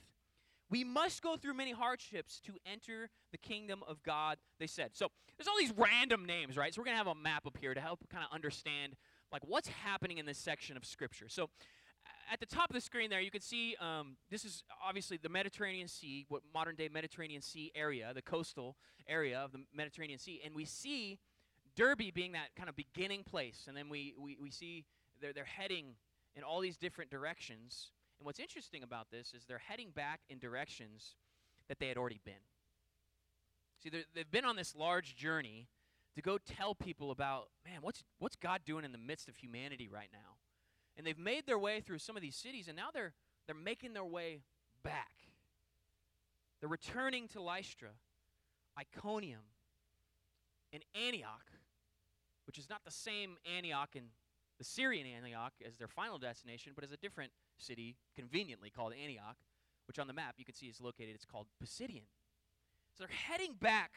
We 0.69 0.83
must 0.83 1.21
go 1.21 1.35
through 1.35 1.55
many 1.55 1.71
hardships 1.71 2.39
to 2.41 2.53
enter 2.65 3.09
the 3.31 3.37
kingdom 3.37 3.83
of 3.87 4.03
God, 4.03 4.37
they 4.59 4.67
said. 4.67 4.91
So 4.93 5.07
there's 5.37 5.47
all 5.47 5.57
these 5.57 5.73
random 5.75 6.25
names, 6.25 6.57
right? 6.57 6.73
So 6.73 6.81
we're 6.81 6.85
going 6.85 6.95
to 6.95 7.03
have 7.03 7.07
a 7.07 7.15
map 7.15 7.47
up 7.47 7.57
here 7.59 7.73
to 7.73 7.81
help 7.81 8.07
kind 8.09 8.23
of 8.23 8.33
understand 8.33 8.95
like 9.31 9.41
what's 9.45 9.67
happening 9.67 10.17
in 10.17 10.25
this 10.25 10.37
section 10.37 10.77
of 10.77 10.85
Scripture. 10.85 11.27
So 11.27 11.49
at 12.31 12.39
the 12.39 12.45
top 12.45 12.69
of 12.69 12.75
the 12.75 12.81
screen 12.81 13.09
there, 13.09 13.21
you 13.21 13.31
can 13.31 13.41
see 13.41 13.75
um, 13.79 14.17
this 14.29 14.45
is 14.45 14.63
obviously 14.85 15.17
the 15.17 15.29
Mediterranean 15.29 15.87
Sea, 15.87 16.25
what 16.29 16.43
modern 16.53 16.75
day 16.75 16.89
Mediterranean 16.91 17.41
Sea 17.41 17.71
area, 17.75 18.11
the 18.13 18.21
coastal 18.21 18.75
area 19.07 19.39
of 19.39 19.51
the 19.51 19.59
Mediterranean 19.73 20.19
Sea. 20.19 20.41
And 20.45 20.53
we 20.53 20.65
see 20.65 21.19
Derbe 21.75 22.13
being 22.13 22.33
that 22.33 22.55
kind 22.55 22.69
of 22.69 22.75
beginning 22.75 23.23
place. 23.23 23.65
And 23.67 23.75
then 23.75 23.89
we, 23.89 24.13
we, 24.19 24.37
we 24.41 24.51
see 24.51 24.85
they're, 25.21 25.33
they're 25.33 25.45
heading 25.45 25.95
in 26.35 26.43
all 26.43 26.59
these 26.59 26.77
different 26.77 27.09
directions. 27.09 27.91
And 28.19 28.25
what's 28.25 28.39
interesting 28.39 28.83
about 28.83 29.11
this 29.11 29.33
is 29.33 29.45
they're 29.45 29.57
heading 29.57 29.91
back 29.95 30.19
in 30.29 30.39
directions 30.39 31.15
that 31.67 31.79
they 31.79 31.87
had 31.87 31.97
already 31.97 32.19
been. 32.25 32.33
See, 33.81 33.89
they've 34.13 34.29
been 34.29 34.45
on 34.45 34.57
this 34.57 34.75
large 34.75 35.15
journey 35.15 35.67
to 36.15 36.21
go 36.21 36.37
tell 36.37 36.75
people 36.75 37.11
about, 37.11 37.47
man, 37.65 37.77
what's, 37.81 38.03
what's 38.17 38.35
God 38.35 38.61
doing 38.65 38.83
in 38.83 38.91
the 38.91 38.97
midst 38.97 39.29
of 39.29 39.37
humanity 39.37 39.87
right 39.87 40.09
now? 40.11 40.35
And 40.97 41.07
they've 41.07 41.17
made 41.17 41.45
their 41.45 41.57
way 41.57 41.79
through 41.79 41.99
some 41.99 42.17
of 42.17 42.21
these 42.21 42.35
cities, 42.35 42.67
and 42.67 42.75
now 42.75 42.89
they're, 42.93 43.13
they're 43.45 43.55
making 43.55 43.93
their 43.93 44.03
way 44.03 44.41
back. 44.83 45.13
They're 46.59 46.67
returning 46.67 47.29
to 47.29 47.41
Lystra, 47.41 47.89
Iconium, 48.77 49.39
and 50.73 50.83
Antioch, 50.93 51.45
which 52.45 52.57
is 52.57 52.69
not 52.69 52.83
the 52.83 52.91
same 52.91 53.37
Antioch 53.55 53.91
in 53.95 54.03
the 54.59 54.65
Syrian 54.65 55.07
Antioch 55.07 55.53
as 55.65 55.77
their 55.77 55.87
final 55.87 56.19
destination, 56.19 56.73
but 56.75 56.83
as 56.83 56.91
a 56.91 56.97
different 56.97 57.31
city, 57.57 57.95
conveniently 58.15 58.69
called 58.69 58.93
Antioch, 58.93 59.37
which 59.87 59.97
on 59.97 60.05
the 60.05 60.13
map 60.13 60.35
you 60.37 60.45
can 60.45 60.53
see 60.53 60.67
is 60.67 60.79
located, 60.79 61.15
it's 61.15 61.25
called 61.25 61.47
Pisidian. 61.63 62.03
So 62.93 63.05
they're 63.05 63.07
heading 63.07 63.55
back 63.59 63.93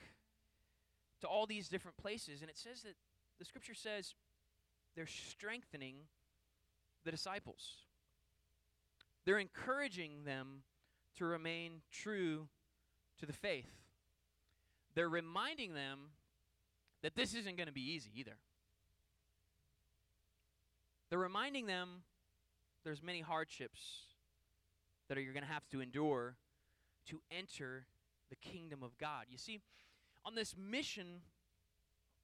to 1.21 1.26
all 1.26 1.47
these 1.47 1.69
different 1.69 1.97
places, 1.97 2.40
and 2.40 2.49
it 2.49 2.57
says 2.57 2.83
that 2.83 2.95
the 3.38 3.45
scripture 3.45 3.75
says 3.75 4.14
they're 4.95 5.07
strengthening 5.07 5.97
the 7.04 7.11
disciples. 7.11 7.76
They're 9.25 9.38
encouraging 9.38 10.25
them 10.25 10.62
to 11.19 11.25
remain 11.25 11.83
true 11.90 12.49
to 13.19 13.26
the 13.26 13.33
faith. 13.33 13.71
They're 14.95 15.09
reminding 15.09 15.75
them 15.75 16.11
that 17.02 17.16
this 17.16 17.35
isn't 17.35 17.57
going 17.57 17.66
to 17.66 17.73
be 17.73 17.92
easy 17.92 18.11
either. 18.14 18.37
They're 21.12 21.19
reminding 21.19 21.66
them 21.66 22.04
there's 22.85 23.02
many 23.02 23.21
hardships 23.21 23.81
that 25.11 25.23
you're 25.23 25.35
going 25.35 25.45
to 25.45 25.52
have 25.52 25.69
to 25.69 25.83
endure 25.83 26.37
to 27.11 27.21
enter 27.31 27.85
the 28.31 28.37
kingdom 28.37 28.83
of 28.83 28.97
God. 28.97 29.26
You 29.28 29.37
see, 29.37 29.61
on 30.25 30.35
this 30.35 30.54
mission, 30.57 31.21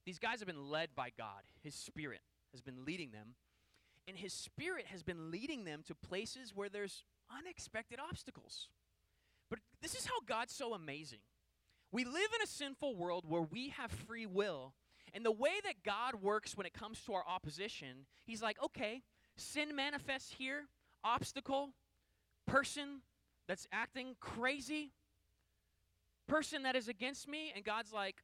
these 0.06 0.18
guys 0.18 0.38
have 0.38 0.46
been 0.46 0.70
led 0.70 0.88
by 0.96 1.10
God. 1.18 1.42
His 1.62 1.74
Spirit 1.74 2.22
has 2.52 2.62
been 2.62 2.86
leading 2.86 3.10
them 3.10 3.34
and 4.08 4.16
His 4.16 4.32
Spirit 4.32 4.86
has 4.86 5.02
been 5.02 5.30
leading 5.30 5.64
them 5.64 5.82
to 5.86 5.94
places 5.94 6.52
where 6.54 6.70
there's 6.70 7.04
unexpected 7.30 7.98
obstacles. 8.00 8.68
But 9.50 9.58
this 9.82 9.94
is 9.94 10.06
how 10.06 10.20
God's 10.26 10.54
so 10.54 10.72
amazing. 10.72 11.18
We 11.92 12.04
live 12.04 12.30
in 12.34 12.42
a 12.42 12.46
sinful 12.46 12.96
world 12.96 13.24
where 13.28 13.42
we 13.42 13.68
have 13.68 13.90
free 13.90 14.24
will. 14.24 14.72
And 15.14 15.24
the 15.24 15.32
way 15.32 15.60
that 15.64 15.82
God 15.84 16.22
works 16.22 16.56
when 16.56 16.66
it 16.66 16.74
comes 16.74 17.00
to 17.06 17.14
our 17.14 17.24
opposition, 17.26 18.06
He's 18.24 18.42
like, 18.42 18.56
okay, 18.62 19.02
sin 19.36 19.74
manifests 19.74 20.32
here, 20.32 20.64
obstacle, 21.04 21.70
person 22.46 23.02
that's 23.46 23.66
acting 23.72 24.16
crazy, 24.20 24.92
person 26.26 26.62
that 26.64 26.76
is 26.76 26.88
against 26.88 27.28
me. 27.28 27.52
And 27.54 27.64
God's 27.64 27.92
like, 27.92 28.22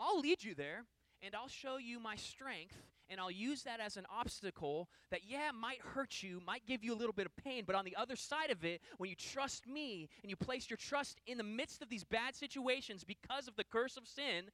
I'll 0.00 0.20
lead 0.20 0.42
you 0.44 0.54
there 0.54 0.84
and 1.22 1.34
I'll 1.34 1.48
show 1.48 1.76
you 1.76 1.98
my 2.00 2.16
strength 2.16 2.76
and 3.08 3.20
I'll 3.20 3.30
use 3.30 3.62
that 3.62 3.80
as 3.80 3.96
an 3.96 4.04
obstacle 4.10 4.88
that, 5.10 5.20
yeah, 5.26 5.50
might 5.54 5.80
hurt 5.80 6.22
you, 6.22 6.40
might 6.44 6.66
give 6.66 6.82
you 6.82 6.92
a 6.92 6.96
little 6.96 7.12
bit 7.12 7.26
of 7.26 7.36
pain, 7.36 7.62
but 7.66 7.76
on 7.76 7.84
the 7.84 7.94
other 7.96 8.16
side 8.16 8.50
of 8.50 8.64
it, 8.64 8.80
when 8.98 9.08
you 9.08 9.16
trust 9.16 9.66
me 9.66 10.08
and 10.22 10.30
you 10.30 10.36
place 10.36 10.68
your 10.68 10.76
trust 10.76 11.20
in 11.26 11.38
the 11.38 11.44
midst 11.44 11.82
of 11.82 11.88
these 11.88 12.02
bad 12.04 12.34
situations 12.34 13.04
because 13.04 13.46
of 13.46 13.54
the 13.56 13.64
curse 13.64 13.96
of 13.96 14.08
sin, 14.08 14.50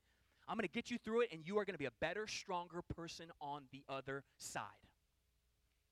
I'm 0.49 0.57
going 0.57 0.69
to 0.69 0.73
get 0.73 0.91
you 0.91 0.99
through 0.99 1.23
it, 1.23 1.29
and 1.33 1.47
you 1.47 1.59
are 1.59 1.65
going 1.65 1.75
to 1.75 1.79
be 1.79 1.87
a 1.87 1.93
better, 2.01 2.27
stronger 2.27 2.83
person 2.83 3.27
on 3.41 3.63
the 3.73 3.83
other 3.89 4.25
side. 4.39 4.65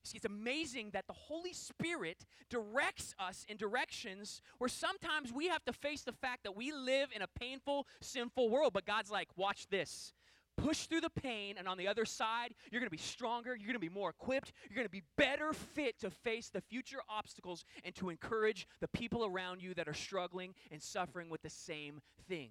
See, 0.03 0.17
it's 0.17 0.25
amazing 0.25 0.89
that 0.93 1.05
the 1.05 1.13
Holy 1.13 1.53
Spirit 1.53 2.25
directs 2.49 3.13
us 3.19 3.45
in 3.47 3.57
directions 3.57 4.41
where 4.57 4.67
sometimes 4.67 5.31
we 5.31 5.47
have 5.47 5.63
to 5.65 5.73
face 5.73 6.01
the 6.01 6.11
fact 6.11 6.43
that 6.43 6.55
we 6.55 6.71
live 6.71 7.09
in 7.15 7.21
a 7.21 7.27
painful, 7.27 7.85
sinful 8.01 8.49
world. 8.49 8.73
But 8.73 8.85
God's 8.85 9.11
like, 9.11 9.27
watch 9.37 9.67
this 9.69 10.13
push 10.57 10.85
through 10.85 11.01
the 11.01 11.09
pain, 11.09 11.55
and 11.57 11.67
on 11.67 11.77
the 11.77 11.87
other 11.87 12.05
side, 12.05 12.53
you're 12.71 12.79
going 12.79 12.89
to 12.89 12.95
be 12.95 13.01
stronger, 13.01 13.55
you're 13.55 13.67
going 13.67 13.73
to 13.73 13.79
be 13.79 13.89
more 13.89 14.09
equipped, 14.09 14.51
you're 14.69 14.75
going 14.75 14.85
to 14.85 14.91
be 14.91 15.03
better 15.17 15.53
fit 15.53 15.99
to 15.99 16.09
face 16.09 16.49
the 16.49 16.61
future 16.61 16.99
obstacles 17.09 17.63
and 17.83 17.95
to 17.95 18.09
encourage 18.09 18.67
the 18.79 18.87
people 18.89 19.25
around 19.25 19.61
you 19.61 19.73
that 19.73 19.87
are 19.87 19.93
struggling 19.93 20.53
and 20.71 20.81
suffering 20.81 21.29
with 21.29 21.41
the 21.41 21.49
same 21.49 22.01
thing. 22.27 22.49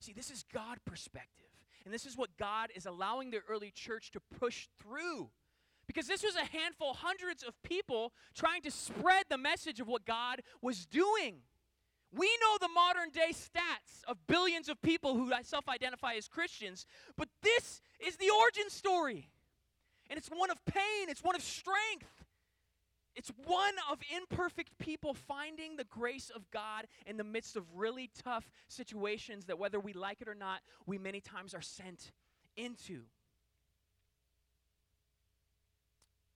See, 0.00 0.12
this 0.12 0.30
is 0.30 0.44
God 0.52 0.78
perspective. 0.84 1.46
And 1.84 1.94
this 1.94 2.06
is 2.06 2.16
what 2.16 2.36
God 2.38 2.70
is 2.74 2.86
allowing 2.86 3.30
the 3.30 3.40
early 3.48 3.70
church 3.70 4.10
to 4.12 4.20
push 4.38 4.68
through. 4.82 5.30
Because 5.86 6.06
this 6.06 6.22
was 6.22 6.36
a 6.36 6.44
handful, 6.44 6.94
hundreds 6.94 7.42
of 7.42 7.60
people 7.62 8.12
trying 8.34 8.62
to 8.62 8.70
spread 8.70 9.24
the 9.28 9.38
message 9.38 9.80
of 9.80 9.88
what 9.88 10.04
God 10.06 10.40
was 10.62 10.86
doing. 10.86 11.40
We 12.12 12.26
know 12.42 12.58
the 12.60 12.72
modern 12.72 13.10
day 13.10 13.32
stats 13.32 14.04
of 14.06 14.16
billions 14.26 14.68
of 14.68 14.80
people 14.82 15.14
who 15.14 15.32
self 15.42 15.68
identify 15.68 16.14
as 16.14 16.28
Christians, 16.28 16.86
but 17.16 17.28
this 17.42 17.80
is 18.04 18.16
the 18.16 18.30
origin 18.40 18.68
story. 18.68 19.30
And 20.08 20.18
it's 20.18 20.28
one 20.28 20.50
of 20.50 20.64
pain, 20.64 21.08
it's 21.08 21.22
one 21.22 21.36
of 21.36 21.42
strength. 21.42 22.19
It's 23.16 23.32
one 23.44 23.74
of 23.90 23.98
imperfect 24.16 24.78
people 24.78 25.14
finding 25.14 25.76
the 25.76 25.84
grace 25.84 26.30
of 26.34 26.50
God 26.50 26.86
in 27.06 27.16
the 27.16 27.24
midst 27.24 27.56
of 27.56 27.64
really 27.74 28.10
tough 28.22 28.50
situations 28.68 29.46
that, 29.46 29.58
whether 29.58 29.80
we 29.80 29.92
like 29.92 30.20
it 30.20 30.28
or 30.28 30.34
not, 30.34 30.60
we 30.86 30.96
many 30.96 31.20
times 31.20 31.54
are 31.54 31.60
sent 31.60 32.12
into. 32.56 33.02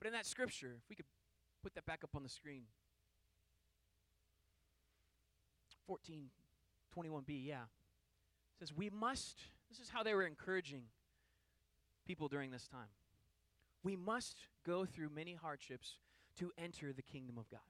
But 0.00 0.08
in 0.08 0.12
that 0.12 0.26
scripture, 0.26 0.76
if 0.82 0.88
we 0.90 0.96
could 0.96 1.06
put 1.62 1.74
that 1.74 1.86
back 1.86 2.04
up 2.04 2.10
on 2.14 2.22
the 2.22 2.28
screen. 2.28 2.64
14, 5.86 6.26
21b, 6.96 7.46
yeah. 7.46 7.62
It 7.62 8.58
says, 8.58 8.72
We 8.72 8.90
must, 8.90 9.38
this 9.68 9.78
is 9.78 9.90
how 9.90 10.02
they 10.02 10.14
were 10.14 10.26
encouraging 10.26 10.84
people 12.06 12.28
during 12.28 12.50
this 12.50 12.66
time. 12.66 12.88
We 13.82 13.96
must 13.96 14.38
go 14.64 14.84
through 14.84 15.10
many 15.10 15.34
hardships 15.34 15.98
to 16.38 16.50
enter 16.58 16.92
the 16.92 17.02
kingdom 17.02 17.38
of 17.38 17.48
God. 17.48 17.60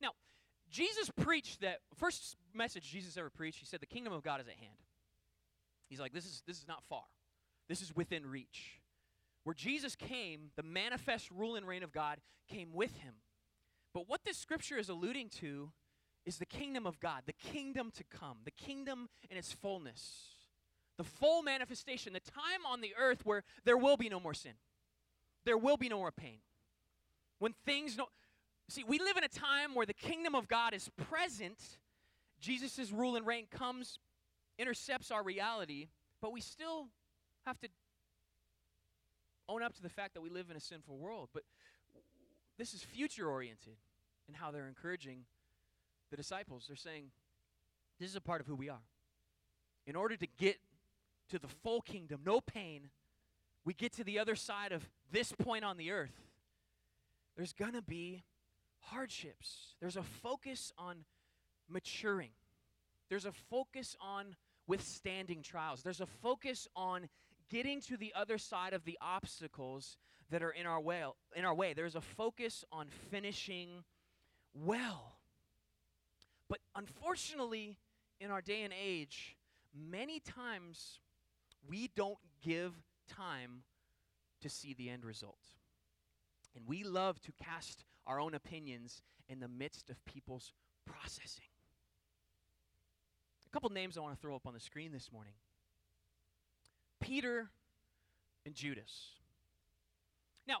Now, 0.00 0.10
Jesus 0.70 1.10
preached 1.20 1.60
that 1.60 1.80
first 1.96 2.36
message 2.52 2.90
Jesus 2.90 3.16
ever 3.16 3.30
preached, 3.30 3.58
he 3.58 3.66
said, 3.66 3.80
The 3.80 3.86
kingdom 3.86 4.12
of 4.12 4.22
God 4.22 4.40
is 4.40 4.48
at 4.48 4.54
hand. 4.54 4.78
He's 5.88 6.00
like, 6.00 6.12
This 6.12 6.24
is 6.24 6.42
this 6.46 6.58
is 6.58 6.68
not 6.68 6.82
far. 6.84 7.04
This 7.68 7.82
is 7.82 7.94
within 7.94 8.26
reach. 8.26 8.80
Where 9.44 9.54
Jesus 9.54 9.94
came, 9.94 10.50
the 10.56 10.62
manifest 10.62 11.30
rule 11.30 11.56
and 11.56 11.66
reign 11.66 11.82
of 11.82 11.92
God 11.92 12.18
came 12.48 12.72
with 12.72 12.96
him. 12.96 13.14
But 13.92 14.08
what 14.08 14.24
this 14.24 14.38
scripture 14.38 14.78
is 14.78 14.88
alluding 14.88 15.28
to 15.40 15.70
is 16.26 16.38
the 16.38 16.46
kingdom 16.46 16.86
of 16.86 16.98
God, 16.98 17.22
the 17.26 17.34
kingdom 17.34 17.92
to 17.96 18.04
come, 18.04 18.38
the 18.44 18.50
kingdom 18.50 19.08
in 19.30 19.36
its 19.36 19.52
fullness, 19.52 20.34
the 20.96 21.04
full 21.04 21.42
manifestation, 21.42 22.14
the 22.14 22.20
time 22.20 22.64
on 22.68 22.80
the 22.80 22.94
earth 22.98 23.20
where 23.24 23.44
there 23.64 23.76
will 23.76 23.96
be 23.96 24.08
no 24.08 24.18
more 24.18 24.34
sin, 24.34 24.54
there 25.44 25.58
will 25.58 25.76
be 25.76 25.88
no 25.88 25.98
more 25.98 26.12
pain. 26.12 26.38
When 27.44 27.52
things 27.66 27.98
no 27.98 28.06
See, 28.70 28.84
we 28.84 28.98
live 28.98 29.18
in 29.18 29.24
a 29.24 29.28
time 29.28 29.74
where 29.74 29.84
the 29.84 29.92
kingdom 29.92 30.34
of 30.34 30.48
God 30.48 30.72
is 30.72 30.88
present. 31.10 31.58
Jesus' 32.40 32.90
rule 32.90 33.16
and 33.16 33.26
reign 33.26 33.44
comes, 33.50 33.98
intercepts 34.58 35.10
our 35.10 35.22
reality, 35.22 35.88
but 36.22 36.32
we 36.32 36.40
still 36.40 36.86
have 37.44 37.60
to 37.60 37.68
own 39.46 39.62
up 39.62 39.74
to 39.74 39.82
the 39.82 39.90
fact 39.90 40.14
that 40.14 40.22
we 40.22 40.30
live 40.30 40.48
in 40.50 40.56
a 40.56 40.60
sinful 40.60 40.96
world. 40.96 41.28
But 41.34 41.42
this 42.56 42.72
is 42.72 42.82
future 42.82 43.28
oriented 43.28 43.76
in 44.26 44.32
how 44.32 44.50
they're 44.50 44.66
encouraging 44.66 45.26
the 46.10 46.16
disciples. 46.16 46.64
They're 46.66 46.76
saying, 46.76 47.10
This 48.00 48.08
is 48.08 48.16
a 48.16 48.22
part 48.22 48.40
of 48.40 48.46
who 48.46 48.56
we 48.56 48.70
are. 48.70 48.86
In 49.86 49.96
order 49.96 50.16
to 50.16 50.26
get 50.38 50.56
to 51.28 51.38
the 51.38 51.48
full 51.48 51.82
kingdom, 51.82 52.22
no 52.24 52.40
pain, 52.40 52.88
we 53.66 53.74
get 53.74 53.92
to 53.96 54.04
the 54.04 54.18
other 54.18 54.34
side 54.34 54.72
of 54.72 54.88
this 55.12 55.30
point 55.32 55.62
on 55.62 55.76
the 55.76 55.90
earth. 55.90 56.23
There's 57.36 57.52
going 57.52 57.72
to 57.72 57.82
be 57.82 58.22
hardships. 58.78 59.74
There's 59.80 59.96
a 59.96 60.02
focus 60.02 60.72
on 60.78 61.04
maturing. 61.68 62.30
There's 63.08 63.26
a 63.26 63.32
focus 63.32 63.96
on 64.00 64.36
withstanding 64.66 65.42
trials. 65.42 65.82
There's 65.82 66.00
a 66.00 66.06
focus 66.06 66.68
on 66.76 67.08
getting 67.50 67.80
to 67.82 67.96
the 67.96 68.12
other 68.14 68.38
side 68.38 68.72
of 68.72 68.84
the 68.84 68.98
obstacles 69.00 69.96
that 70.30 70.42
are 70.42 70.50
in 70.50 70.66
our 70.66 70.80
way. 70.80 71.04
In 71.36 71.44
our 71.44 71.54
way, 71.54 71.74
there's 71.74 71.96
a 71.96 72.00
focus 72.00 72.64
on 72.72 72.88
finishing 73.10 73.68
well. 74.54 75.18
But 76.48 76.60
unfortunately, 76.74 77.78
in 78.20 78.30
our 78.30 78.40
day 78.40 78.62
and 78.62 78.72
age, 78.72 79.36
many 79.74 80.20
times 80.20 81.00
we 81.68 81.90
don't 81.94 82.18
give 82.42 82.72
time 83.08 83.62
to 84.40 84.48
see 84.48 84.74
the 84.74 84.90
end 84.90 85.04
result. 85.04 85.38
And 86.54 86.66
we 86.66 86.84
love 86.84 87.20
to 87.22 87.32
cast 87.32 87.84
our 88.06 88.20
own 88.20 88.34
opinions 88.34 89.02
in 89.28 89.40
the 89.40 89.48
midst 89.48 89.90
of 89.90 90.04
people's 90.04 90.52
processing. 90.86 91.44
A 93.46 93.50
couple 93.50 93.70
names 93.70 93.96
I 93.96 94.00
want 94.00 94.14
to 94.14 94.20
throw 94.20 94.34
up 94.34 94.46
on 94.46 94.54
the 94.54 94.60
screen 94.60 94.92
this 94.92 95.10
morning 95.12 95.34
Peter 97.00 97.50
and 98.44 98.54
Judas. 98.54 99.10
Now, 100.46 100.56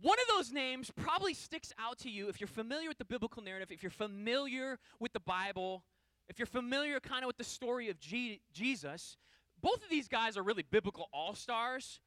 one 0.00 0.18
of 0.18 0.36
those 0.36 0.52
names 0.52 0.90
probably 0.90 1.34
sticks 1.34 1.72
out 1.78 1.98
to 2.00 2.10
you 2.10 2.28
if 2.28 2.40
you're 2.40 2.48
familiar 2.48 2.88
with 2.88 2.98
the 2.98 3.04
biblical 3.04 3.42
narrative, 3.42 3.70
if 3.70 3.82
you're 3.82 3.90
familiar 3.90 4.78
with 4.98 5.12
the 5.12 5.20
Bible, 5.20 5.84
if 6.28 6.38
you're 6.38 6.46
familiar 6.46 7.00
kind 7.00 7.22
of 7.22 7.26
with 7.26 7.36
the 7.36 7.44
story 7.44 7.90
of 7.90 7.98
G- 8.00 8.40
Jesus. 8.52 9.16
Both 9.60 9.82
of 9.82 9.90
these 9.90 10.08
guys 10.08 10.38
are 10.38 10.42
really 10.42 10.62
biblical 10.62 11.08
all 11.12 11.34
stars. 11.34 12.00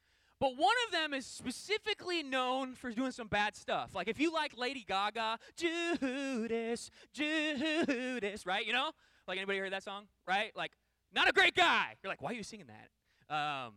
But 0.44 0.58
one 0.58 0.76
of 0.86 0.92
them 0.92 1.14
is 1.14 1.26
specifically 1.26 2.22
known 2.22 2.74
for 2.74 2.92
doing 2.92 3.12
some 3.14 3.28
bad 3.28 3.56
stuff. 3.56 3.96
Like 3.96 4.10
if 4.10 4.20
you 4.20 4.34
like 4.34 4.58
Lady 4.58 4.84
Gaga, 4.86 5.40
Judas, 5.56 6.92
Judas, 7.14 8.46
right? 8.46 8.66
You 8.66 8.74
know? 8.74 8.92
Like 9.26 9.38
anybody 9.38 9.60
heard 9.60 9.72
that 9.72 9.84
song? 9.84 10.04
Right? 10.28 10.52
Like, 10.54 10.74
not 11.16 11.30
a 11.30 11.32
great 11.32 11.56
guy. 11.56 11.96
You're 12.04 12.12
like, 12.12 12.22
why 12.22 12.32
are 12.32 12.34
you 12.34 12.44
singing 12.44 12.66
that? 12.66 13.34
Um, 13.34 13.76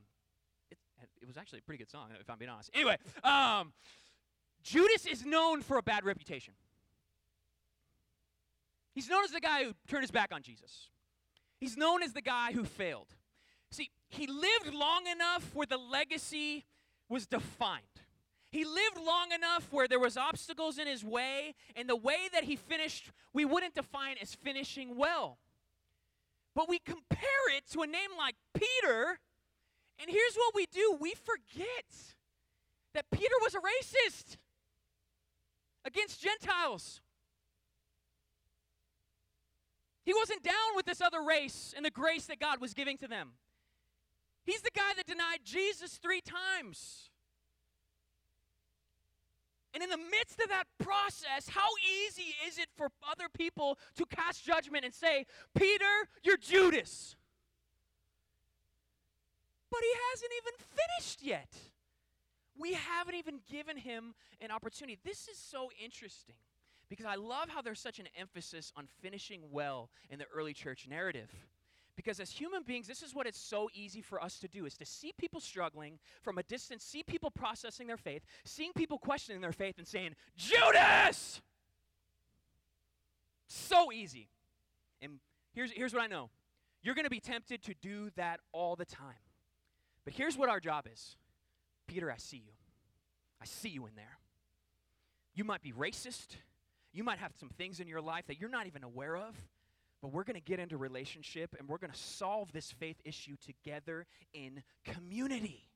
it, 0.69 0.79
it 1.23 1.29
was 1.29 1.37
actually 1.37 1.61
a 1.61 1.63
pretty 1.63 1.79
good 1.79 1.89
song, 1.89 2.09
if 2.21 2.29
I'm 2.29 2.37
being 2.37 2.51
honest. 2.51 2.71
Anyway, 2.75 2.97
um, 3.23 3.73
Judas 4.65 5.07
is 5.07 5.25
known 5.25 5.63
for 5.63 5.79
a 5.79 5.83
bad 5.83 6.05
reputation. 6.05 6.55
He's 8.93 9.09
known 9.09 9.23
as 9.23 9.31
the 9.31 9.41
guy 9.41 9.63
who 9.63 9.73
turned 9.87 10.03
his 10.03 10.11
back 10.11 10.31
on 10.35 10.43
Jesus. 10.43 10.89
He's 11.61 11.77
known 11.77 12.03
as 12.03 12.13
the 12.13 12.23
guy 12.23 12.51
who 12.51 12.65
failed. 12.65 13.15
See, 13.71 13.91
he 14.09 14.27
lived 14.27 14.73
long 14.73 15.07
enough 15.07 15.51
where 15.55 15.67
the 15.67 15.77
legacy 15.77 16.65
was 17.09 17.27
defined. 17.27 17.83
He 18.51 18.65
lived 18.65 18.99
long 19.05 19.33
enough 19.33 19.69
where 19.71 19.89
there 19.89 19.99
was 19.99 20.17
obstacles 20.17 20.79
in 20.79 20.87
his 20.87 21.05
way, 21.05 21.55
and 21.75 21.89
the 21.89 21.97
way 21.97 22.29
that 22.33 22.45
he 22.45 22.57
finished, 22.57 23.11
we 23.33 23.45
wouldn't 23.45 23.75
define 23.75 24.17
as 24.23 24.35
finishing 24.35 24.97
well. 24.97 25.39
But 26.55 26.69
we 26.69 26.79
compare 26.79 27.55
it 27.55 27.69
to 27.73 27.83
a 27.83 27.87
name 27.87 28.11
like 28.17 28.35
Peter, 28.55 29.19
and 29.99 30.09
here's 30.09 30.37
what 30.37 30.55
we 30.55 30.67
do 30.73 30.97
we 31.01 31.15
forget 31.15 31.85
that 32.95 33.05
Peter 33.11 33.35
was 33.43 33.55
a 33.55 33.59
racist 33.59 34.37
against 35.85 36.23
Gentiles. 36.23 37.01
He 40.05 40.15
wasn't 40.15 40.43
down 40.43 40.77
with 40.77 40.87
this 40.87 41.01
other 41.01 41.21
race 41.21 41.75
and 41.77 41.85
the 41.85 41.91
grace 41.91 42.27
that 42.27 42.39
God 42.39 42.61
was 42.61 42.73
giving 42.73 42.97
to 42.99 43.09
them. 43.09 43.33
He's 44.47 44.63
the 44.63 44.71
guy 44.75 44.93
that 44.97 45.07
denied 45.07 45.41
Jesus 45.45 45.99
three 45.99 46.23
times. 46.23 47.11
And 49.75 49.83
in 49.83 49.91
the 49.91 49.99
midst 49.99 50.41
of 50.41 50.49
that 50.49 50.65
process, 50.79 51.51
how 51.51 51.69
easy 51.85 52.35
is 52.49 52.57
it 52.57 52.69
for 52.77 52.89
other 53.11 53.27
people 53.29 53.77
to 53.97 54.07
cast 54.07 54.43
judgment 54.43 54.87
and 54.87 54.95
say, 54.95 55.27
Peter, 55.55 56.09
you're 56.23 56.39
Judas? 56.39 57.17
But 59.71 59.81
he 59.83 59.93
hasn't 60.13 60.31
even 60.41 60.55
finished 60.59 61.23
yet. 61.23 61.53
We 62.59 62.73
haven't 62.73 63.17
even 63.17 63.41
given 63.51 63.77
him 63.77 64.15
an 64.41 64.51
opportunity. 64.51 64.99
This 65.05 65.29
is 65.29 65.37
so 65.37 65.71
interesting 65.83 66.37
because 66.89 67.05
I 67.05 67.17
love 67.17 67.51
how 67.51 67.61
there's 67.61 67.81
such 67.81 67.99
an 67.99 68.07
emphasis 68.19 68.73
on 68.77 68.87
finishing 69.03 69.43
well 69.51 69.91
in 70.09 70.19
the 70.19 70.25
early 70.35 70.55
church 70.55 70.87
narrative. 70.89 71.31
Because 71.97 72.21
as 72.21 72.31
human 72.31 72.63
beings, 72.63 72.87
this 72.87 73.03
is 73.03 73.15
what 73.15 73.27
it's 73.27 73.41
so 73.41 73.71
easy 73.75 74.03
for 74.03 74.23
us 74.23 74.39
to 74.41 74.49
do 74.49 74.67
is 74.67 74.77
to 74.77 74.85
see 74.85 75.13
people 75.19 75.41
struggling 75.41 75.99
from 76.23 76.37
a 76.37 76.43
distance, 76.43 76.85
see 76.85 77.03
people 77.03 77.31
processing 77.31 77.87
their 77.87 77.97
faith, 77.97 78.23
seeing 78.45 78.73
people 78.75 78.99
questioning 78.99 79.41
their 79.41 79.53
faith 79.53 79.79
and 79.79 79.87
saying, 79.87 80.15
"Judas!" 80.37 81.41
So 83.49 83.91
easy. 83.93 84.29
And 85.01 85.21
here's 85.55 85.73
here's 85.73 85.95
what 85.95 86.03
I 86.03 86.07
know. 86.07 86.29
You're 86.83 86.95
going 86.95 87.05
to 87.05 87.11
be 87.11 87.21
tempted 87.21 87.63
to 87.63 87.75
do 87.81 88.11
that 88.17 88.41
all 88.53 88.77
the 88.77 88.85
time. 88.85 89.15
But 90.05 90.15
here's 90.15 90.37
what 90.37 90.49
our 90.49 90.61
job 90.61 90.87
is. 90.93 91.17
Peter, 91.89 92.13
I 92.13 92.19
see 92.19 92.37
you. 92.37 92.53
I 93.41 93.45
see 93.47 93.71
you 93.71 93.87
in 93.87 93.95
there. 93.97 94.19
You 95.35 95.45
might 95.45 95.63
be 95.63 95.73
racist. 95.73 96.37
You 96.93 97.05
might 97.05 97.19
have 97.19 97.33
some 97.39 97.49
things 97.49 97.81
in 97.81 97.89
your 97.89 98.01
life 98.01 98.27
that 98.27 98.41
you're 98.41 98.51
not 98.51 98.67
even 98.67 98.85
aware 98.85 99.17
of. 99.17 99.35
But 100.03 100.13
we're 100.13 100.25
going 100.25 100.41
to 100.41 100.41
get 100.41 100.61
into 100.61 100.77
relationship 100.77 101.55
and 101.59 101.69
we're 101.69 101.79
going 101.79 101.93
to 101.93 101.99
solve 101.99 102.53
this 102.53 102.71
faith 102.71 103.01
issue 103.05 103.37
together 103.45 104.07
in 104.35 104.63
community. 104.85 105.69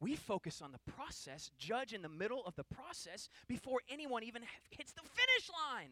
We 0.00 0.16
focus 0.16 0.60
on 0.62 0.72
the 0.72 0.92
process, 0.92 1.50
judge 1.58 1.92
in 1.92 2.02
the 2.02 2.08
middle 2.08 2.44
of 2.44 2.54
the 2.56 2.64
process 2.64 3.28
before 3.48 3.80
anyone 3.88 4.22
even 4.22 4.42
hits 4.70 4.92
the 4.92 5.02
finish 5.02 5.50
line. 5.50 5.90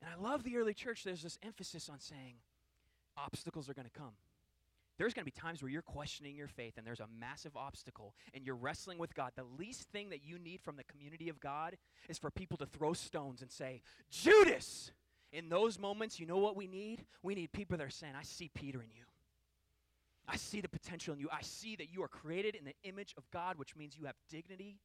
And 0.00 0.10
I 0.10 0.22
love 0.22 0.44
the 0.44 0.56
early 0.56 0.74
church. 0.74 1.04
There's 1.04 1.22
this 1.22 1.38
emphasis 1.42 1.88
on 1.88 2.00
saying 2.00 2.36
obstacles 3.16 3.68
are 3.68 3.74
going 3.74 3.88
to 3.92 3.98
come. 3.98 4.14
There's 4.96 5.14
going 5.14 5.24
to 5.24 5.32
be 5.32 5.40
times 5.40 5.62
where 5.62 5.70
you're 5.70 5.80
questioning 5.80 6.36
your 6.36 6.46
faith 6.46 6.74
and 6.76 6.86
there's 6.86 7.00
a 7.00 7.08
massive 7.18 7.56
obstacle 7.56 8.14
and 8.34 8.44
you're 8.44 8.54
wrestling 8.54 8.98
with 8.98 9.14
God. 9.14 9.32
The 9.34 9.44
least 9.58 9.88
thing 9.88 10.10
that 10.10 10.22
you 10.22 10.38
need 10.38 10.60
from 10.60 10.76
the 10.76 10.84
community 10.84 11.30
of 11.30 11.40
God 11.40 11.78
is 12.08 12.18
for 12.18 12.30
people 12.30 12.58
to 12.58 12.66
throw 12.66 12.92
stones 12.92 13.40
and 13.40 13.50
say, 13.50 13.80
Judas, 14.10 14.92
in 15.32 15.48
those 15.48 15.78
moments, 15.78 16.18
you 16.18 16.26
know 16.26 16.38
what 16.38 16.56
we 16.56 16.66
need? 16.66 17.04
We 17.22 17.34
need 17.34 17.52
people 17.52 17.78
that 17.78 17.84
are 17.84 17.90
saying, 17.90 18.14
I 18.18 18.24
see 18.24 18.50
Peter 18.52 18.82
in 18.82 18.90
you. 18.90 19.04
I 20.26 20.36
see 20.36 20.60
the 20.60 20.68
potential 20.68 21.14
in 21.14 21.20
you. 21.20 21.28
I 21.32 21.42
see 21.42 21.76
that 21.76 21.92
you 21.92 22.02
are 22.02 22.08
created 22.08 22.54
in 22.54 22.64
the 22.64 22.74
image 22.84 23.14
of 23.16 23.28
God, 23.30 23.58
which 23.58 23.76
means 23.76 23.96
you 23.96 24.06
have 24.06 24.16
dignity, 24.28 24.78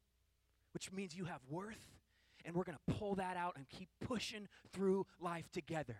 which 0.73 0.91
means 0.91 1.15
you 1.15 1.25
have 1.25 1.41
worth. 1.49 1.99
And 2.43 2.55
we're 2.55 2.63
going 2.63 2.77
to 2.87 2.93
pull 2.93 3.15
that 3.15 3.37
out 3.37 3.55
and 3.55 3.67
keep 3.69 3.89
pushing 4.05 4.47
through 4.71 5.07
life 5.19 5.51
together. 5.51 5.97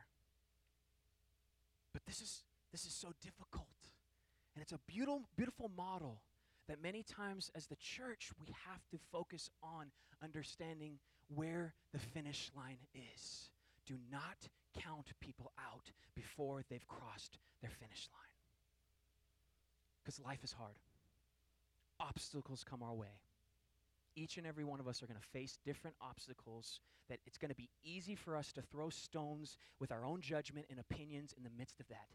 But 1.93 2.03
this 2.05 2.21
is 2.21 2.43
this 2.71 2.85
is 2.85 2.93
so 2.93 3.13
difficult. 3.21 3.67
And 4.53 4.61
it's 4.61 4.73
a 4.73 4.79
beautiful 4.87 5.23
beautiful 5.35 5.71
model 5.75 6.21
that 6.67 6.81
many 6.81 7.03
times 7.03 7.49
as 7.55 7.67
the 7.67 7.75
church 7.77 8.31
we 8.39 8.53
have 8.67 8.81
to 8.91 8.99
focus 9.11 9.49
on 9.63 9.87
understanding 10.23 10.99
where 11.33 11.73
the 11.93 11.99
finish 11.99 12.51
line 12.55 12.77
is 12.93 13.49
do 13.85 13.95
not 14.11 14.47
count 14.79 15.11
people 15.19 15.51
out 15.59 15.91
before 16.15 16.61
they've 16.69 16.87
crossed 16.87 17.37
their 17.61 17.71
finish 17.71 18.07
line. 18.13 18.35
Because 20.03 20.19
life 20.19 20.43
is 20.43 20.51
hard, 20.51 20.75
obstacles 21.99 22.63
come 22.63 22.83
our 22.83 22.93
way. 22.93 23.19
Each 24.15 24.37
and 24.37 24.47
every 24.47 24.63
one 24.63 24.79
of 24.79 24.87
us 24.87 25.01
are 25.03 25.07
going 25.07 25.19
to 25.19 25.27
face 25.27 25.57
different 25.65 25.95
obstacles 26.01 26.79
that 27.09 27.19
it's 27.25 27.37
going 27.37 27.49
to 27.49 27.55
be 27.55 27.69
easy 27.83 28.15
for 28.15 28.35
us 28.35 28.51
to 28.53 28.61
throw 28.61 28.89
stones 28.89 29.57
with 29.79 29.91
our 29.91 30.05
own 30.05 30.21
judgment 30.21 30.67
and 30.69 30.79
opinions 30.79 31.33
in 31.37 31.43
the 31.43 31.49
midst 31.57 31.79
of 31.79 31.87
that. 31.89 32.07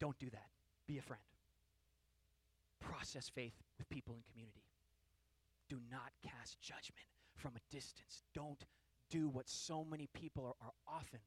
Don't 0.00 0.18
do 0.18 0.28
that. 0.30 0.48
Be 0.86 0.98
a 0.98 1.02
friend. 1.02 1.22
Process 2.80 3.28
faith 3.28 3.54
with 3.78 3.88
people 3.88 4.14
in 4.14 4.22
community. 4.30 4.64
Do 5.68 5.78
not 5.90 6.12
cast 6.22 6.60
judgment 6.60 7.06
from 7.36 7.52
a 7.56 7.74
distance. 7.74 8.22
Don't 8.34 8.64
do 9.10 9.28
what 9.28 9.48
so 9.48 9.84
many 9.84 10.08
people 10.12 10.44
are, 10.44 10.66
are 10.66 10.74
often 10.86 11.20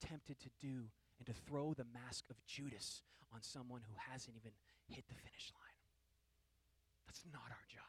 tempted 0.00 0.38
to 0.40 0.50
do 0.60 0.84
and 1.18 1.26
to 1.26 1.32
throw 1.32 1.72
the 1.74 1.86
mask 1.92 2.24
of 2.30 2.36
Judas 2.46 3.02
on 3.32 3.42
someone 3.42 3.80
who 3.86 3.94
hasn't 4.10 4.36
even 4.36 4.52
hit 4.88 5.04
the 5.08 5.14
finish 5.14 5.52
line. 5.54 5.66
That's 7.06 7.22
not 7.32 7.50
our 7.50 7.66
job 7.68 7.82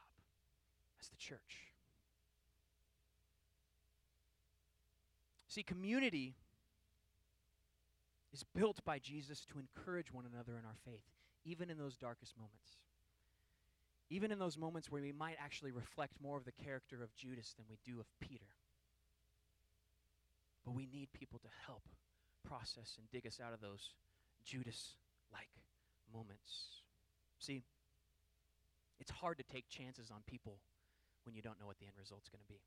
as 1.01 1.09
the 1.09 1.15
church. 1.17 1.73
See, 5.47 5.63
community 5.63 6.35
is 8.33 8.43
built 8.43 8.83
by 8.85 8.99
Jesus 8.99 9.45
to 9.45 9.59
encourage 9.59 10.11
one 10.11 10.25
another 10.31 10.57
in 10.57 10.65
our 10.65 10.75
faith, 10.85 11.03
even 11.45 11.69
in 11.69 11.77
those 11.77 11.97
darkest 11.97 12.37
moments. 12.37 12.77
Even 14.09 14.31
in 14.31 14.39
those 14.39 14.57
moments 14.57 14.91
where 14.91 15.01
we 15.01 15.11
might 15.11 15.35
actually 15.39 15.71
reflect 15.71 16.21
more 16.21 16.37
of 16.37 16.45
the 16.45 16.51
character 16.51 17.03
of 17.03 17.15
Judas 17.15 17.53
than 17.57 17.65
we 17.69 17.77
do 17.83 17.99
of 17.99 18.05
Peter. 18.21 18.45
But 20.67 20.75
we 20.75 20.85
need 20.85 21.13
people 21.13 21.39
to 21.39 21.47
help 21.65 21.83
process 22.43 22.97
and 22.99 23.09
dig 23.09 23.25
us 23.25 23.39
out 23.41 23.53
of 23.53 23.61
those 23.61 23.93
Judas 24.43 24.97
like 25.31 25.47
moments. 26.13 26.83
See, 27.39 27.63
it's 28.99 29.09
hard 29.09 29.37
to 29.37 29.45
take 29.45 29.69
chances 29.69 30.11
on 30.11 30.23
people 30.27 30.57
when 31.23 31.35
you 31.35 31.41
don't 31.41 31.57
know 31.57 31.67
what 31.67 31.79
the 31.79 31.85
end 31.85 31.95
result's 31.97 32.27
going 32.27 32.41
to 32.41 32.53
be. 32.53 32.59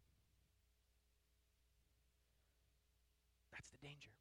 That's 3.53 3.69
the 3.69 3.87
danger. 3.87 4.17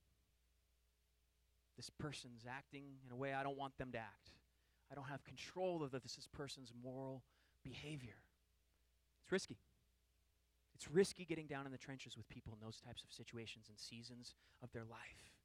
This 1.77 1.89
person's 1.89 2.43
acting 2.49 2.83
in 3.05 3.13
a 3.13 3.15
way 3.15 3.33
I 3.33 3.43
don't 3.43 3.57
want 3.57 3.77
them 3.77 3.93
to 3.93 3.97
act. 3.97 4.31
I 4.91 4.95
don't 4.95 5.07
have 5.07 5.23
control 5.23 5.83
of 5.85 5.91
this 5.91 6.27
person's 6.33 6.73
moral 6.83 7.23
behavior. 7.63 8.19
It's 9.23 9.31
risky. 9.31 9.55
It's 10.79 10.89
risky 10.89 11.25
getting 11.25 11.45
down 11.45 11.65
in 11.65 11.73
the 11.73 11.77
trenches 11.77 12.15
with 12.15 12.29
people 12.29 12.53
in 12.53 12.65
those 12.65 12.79
types 12.79 13.03
of 13.03 13.11
situations 13.11 13.65
and 13.67 13.77
seasons 13.77 14.33
of 14.63 14.71
their 14.71 14.85
life. 14.85 15.35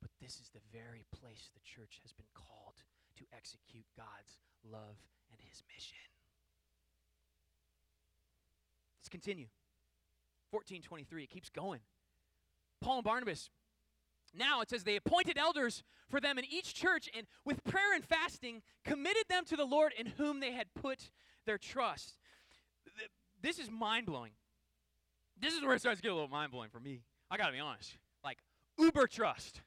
But 0.00 0.12
this 0.20 0.38
is 0.38 0.50
the 0.54 0.60
very 0.72 1.04
place 1.10 1.50
the 1.52 1.60
church 1.64 1.98
has 2.04 2.12
been 2.12 2.30
called 2.32 2.84
to 3.18 3.24
execute 3.36 3.86
God's 3.96 4.38
love 4.62 4.94
and 5.32 5.40
his 5.40 5.64
mission. 5.74 5.98
Let's 9.00 9.08
continue. 9.08 9.46
1423, 10.52 11.24
it 11.24 11.30
keeps 11.30 11.48
going. 11.50 11.80
Paul 12.80 12.98
and 12.98 13.04
Barnabas, 13.04 13.50
now 14.32 14.60
it 14.60 14.70
says 14.70 14.84
they 14.84 14.94
appointed 14.94 15.36
elders 15.36 15.82
for 16.08 16.20
them 16.20 16.38
in 16.38 16.44
each 16.44 16.72
church 16.72 17.08
and 17.16 17.26
with 17.44 17.64
prayer 17.64 17.96
and 17.96 18.04
fasting 18.04 18.62
committed 18.84 19.24
them 19.28 19.44
to 19.46 19.56
the 19.56 19.64
Lord 19.64 19.92
in 19.98 20.06
whom 20.06 20.38
they 20.38 20.52
had 20.52 20.72
put 20.80 21.10
their 21.46 21.58
trust. 21.58 22.16
This 23.42 23.58
is 23.58 23.68
mind 23.68 24.06
blowing. 24.06 24.30
This 25.40 25.54
is 25.54 25.62
where 25.62 25.74
it 25.74 25.80
starts 25.80 26.00
to 26.00 26.02
get 26.02 26.12
a 26.12 26.14
little 26.14 26.28
mind 26.28 26.52
blowing 26.52 26.70
for 26.70 26.80
me. 26.80 27.02
I 27.30 27.36
got 27.36 27.46
to 27.46 27.52
be 27.52 27.60
honest. 27.60 27.96
Like, 28.22 28.38
uber 28.78 29.06
trust. 29.06 29.60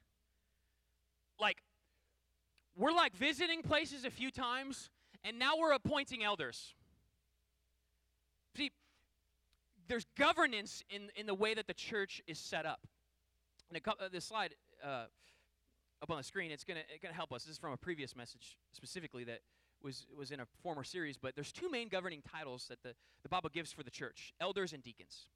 Like, 1.39 1.57
we're 2.75 2.91
like 2.91 3.15
visiting 3.15 3.61
places 3.61 4.05
a 4.05 4.09
few 4.09 4.31
times, 4.31 4.89
and 5.23 5.37
now 5.37 5.53
we're 5.57 5.73
appointing 5.73 6.23
elders. 6.23 6.75
See, 8.55 8.71
there's 9.87 10.05
governance 10.17 10.83
in, 10.89 11.09
in 11.15 11.25
the 11.25 11.33
way 11.33 11.53
that 11.53 11.67
the 11.67 11.73
church 11.73 12.21
is 12.27 12.37
set 12.37 12.65
up. 12.65 12.87
And 13.69 13.81
uh, 13.85 14.09
this 14.11 14.25
slide 14.25 14.55
uh, 14.83 15.05
up 16.01 16.09
on 16.09 16.17
the 16.17 16.23
screen, 16.23 16.51
it's 16.51 16.63
gonna, 16.63 16.81
it's 16.89 17.01
to 17.01 17.13
help 17.13 17.33
us. 17.33 17.43
This 17.43 17.53
is 17.53 17.57
from 17.57 17.73
a 17.73 17.77
previous 17.77 18.15
message 18.15 18.57
specifically 18.71 19.23
that 19.25 19.39
was, 19.83 20.07
was 20.15 20.31
in 20.31 20.39
a 20.39 20.45
former 20.63 20.83
series, 20.83 21.17
but 21.17 21.35
there's 21.35 21.51
two 21.51 21.69
main 21.69 21.87
governing 21.87 22.21
titles 22.21 22.67
that 22.69 22.81
the, 22.83 22.93
the 23.23 23.29
Bible 23.29 23.49
gives 23.53 23.71
for 23.71 23.83
the 23.83 23.91
church 23.91 24.33
elders 24.39 24.73
and 24.73 24.83
deacons. 24.83 25.27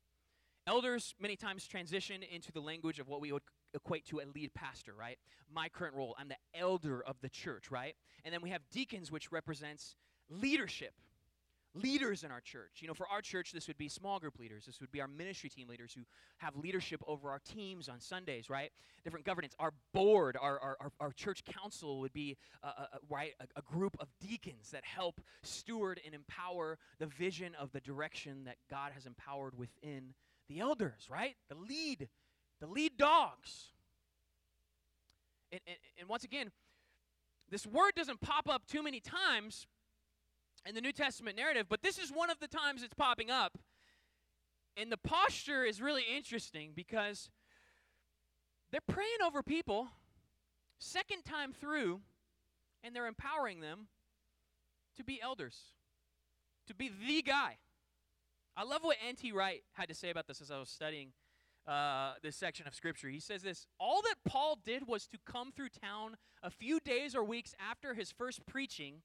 Elders 0.68 1.16
many 1.20 1.36
times 1.36 1.66
transition 1.66 2.22
into 2.24 2.52
the 2.52 2.60
language 2.60 3.00
of 3.00 3.08
what 3.08 3.20
we 3.20 3.32
would 3.32 3.42
equate 3.74 4.06
to 4.08 4.20
a 4.20 4.26
lead 4.36 4.54
pastor, 4.54 4.94
right? 4.94 5.18
My 5.52 5.70
current 5.70 5.96
role, 5.96 6.16
I'm 6.20 6.28
the 6.28 6.36
elder 6.54 7.04
of 7.04 7.16
the 7.22 7.30
church, 7.30 7.72
right? 7.72 7.96
And 8.24 8.34
then 8.34 8.42
we 8.42 8.52
have 8.52 8.62
deacons, 8.72 9.12
which 9.12 9.32
represents 9.32 9.96
leadership, 10.30 10.94
leaders 11.74 12.24
in 12.24 12.32
our 12.32 12.42
church. 12.42 12.80
You 12.80 12.88
know, 12.88 12.94
for 12.94 13.08
our 13.08 13.22
church, 13.22 13.54
this 13.54 13.68
would 13.68 13.78
be 13.78 13.90
small 13.90 14.20
group 14.20 14.38
leaders. 14.38 14.66
This 14.66 14.80
would 14.82 14.92
be 14.92 15.02
our 15.02 15.08
ministry 15.08 15.50
team 15.50 15.68
leaders 15.68 15.94
who 15.94 16.02
have 16.38 16.56
leadership 16.56 17.02
over 17.08 17.32
our 17.32 17.40
teams 17.40 17.90
on 17.90 18.00
Sundays, 18.00 18.50
right? 18.50 18.72
Different 19.04 19.26
governance. 19.26 19.56
Our 19.58 19.72
board, 19.94 20.38
our, 20.40 20.60
our, 20.60 20.78
our, 20.80 20.92
our 21.00 21.12
church 21.14 21.44
council 21.46 22.02
would 22.02 22.14
be, 22.14 22.38
a, 22.62 22.68
a, 22.68 22.88
right, 23.10 23.34
a, 23.40 23.60
a 23.60 23.62
group 23.64 23.96
of 24.00 24.10
deacons 24.20 24.70
that 24.72 24.84
help 24.84 25.22
steward 25.42 26.00
and 26.06 26.14
empower 26.14 26.78
the 27.00 27.08
vision 27.08 27.56
of 27.60 27.72
the 27.72 27.80
direction 27.80 28.44
that 28.44 28.58
God 28.70 28.92
has 28.94 29.06
empowered 29.08 29.58
within 29.58 30.14
the 30.52 30.60
elders, 30.60 31.08
right? 31.10 31.36
The 31.50 31.56
lead, 31.56 32.10
the 32.60 32.68
lead 32.68 32.98
dogs. 32.98 33.72
And, 35.52 35.62
and, 35.66 35.78
and 36.00 36.10
once 36.10 36.24
again, 36.24 36.52
this 37.50 37.66
word 37.66 37.94
doesn't 37.96 38.22
pop 38.22 38.50
up 38.50 38.68
too 38.68 38.84
many 38.84 39.00
times 39.00 39.68
in 40.66 40.76
the 40.76 40.82
New 40.82 40.92
Testament 40.92 41.38
narrative, 41.38 41.68
but 41.70 41.82
this 41.82 41.98
is 41.98 42.12
one 42.12 42.30
of 42.30 42.40
the 42.40 42.48
times 42.48 42.84
it's 42.84 42.94
popping 42.94 43.32
up. 43.32 43.58
And 44.76 44.92
the 44.92 44.98
posture 44.98 45.64
is 45.64 45.82
really 45.82 46.04
interesting 46.16 46.72
because 46.76 47.30
they're 48.72 48.82
praying 48.88 49.10
over 49.26 49.44
people 49.44 49.88
second 50.80 51.24
time 51.24 51.54
through, 51.54 52.02
and 52.84 52.96
they're 52.96 53.08
empowering 53.08 53.60
them 53.60 53.88
to 54.98 55.04
be 55.04 55.22
elders, 55.22 55.58
to 56.68 56.74
be 56.74 56.90
the 57.08 57.22
guy. 57.22 57.58
I 58.56 58.64
love 58.64 58.84
what 58.84 58.98
N.T. 59.08 59.32
Wright 59.32 59.64
had 59.74 59.88
to 59.90 59.96
say 59.96 60.10
about 60.10 60.28
this 60.28 60.42
as 60.42 60.52
I 60.52 60.60
was 60.60 60.70
studying 60.70 61.14
uh, 61.68 62.14
this 62.22 62.36
section 62.36 62.68
of 62.68 62.76
Scripture. 62.76 63.08
He 63.08 63.20
says 63.20 63.42
this 63.42 63.66
All 63.80 64.02
that 64.02 64.16
Paul 64.26 64.60
did 64.64 64.88
was 64.88 65.08
to 65.08 65.18
come 65.26 65.52
through 65.52 65.70
town 65.70 66.18
a 66.44 66.50
few 66.50 66.80
days 66.80 67.16
or 67.16 67.24
weeks 67.24 67.56
after 67.70 67.94
his 67.94 68.12
first 68.12 68.46
preaching, 68.46 68.96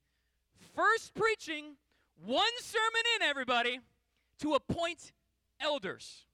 first 0.75 1.15
preaching, 1.15 1.77
one 2.25 2.45
sermon 2.61 3.03
in, 3.17 3.23
everybody, 3.27 3.81
to 4.41 4.55
appoint 4.55 5.13
elders. 5.61 6.25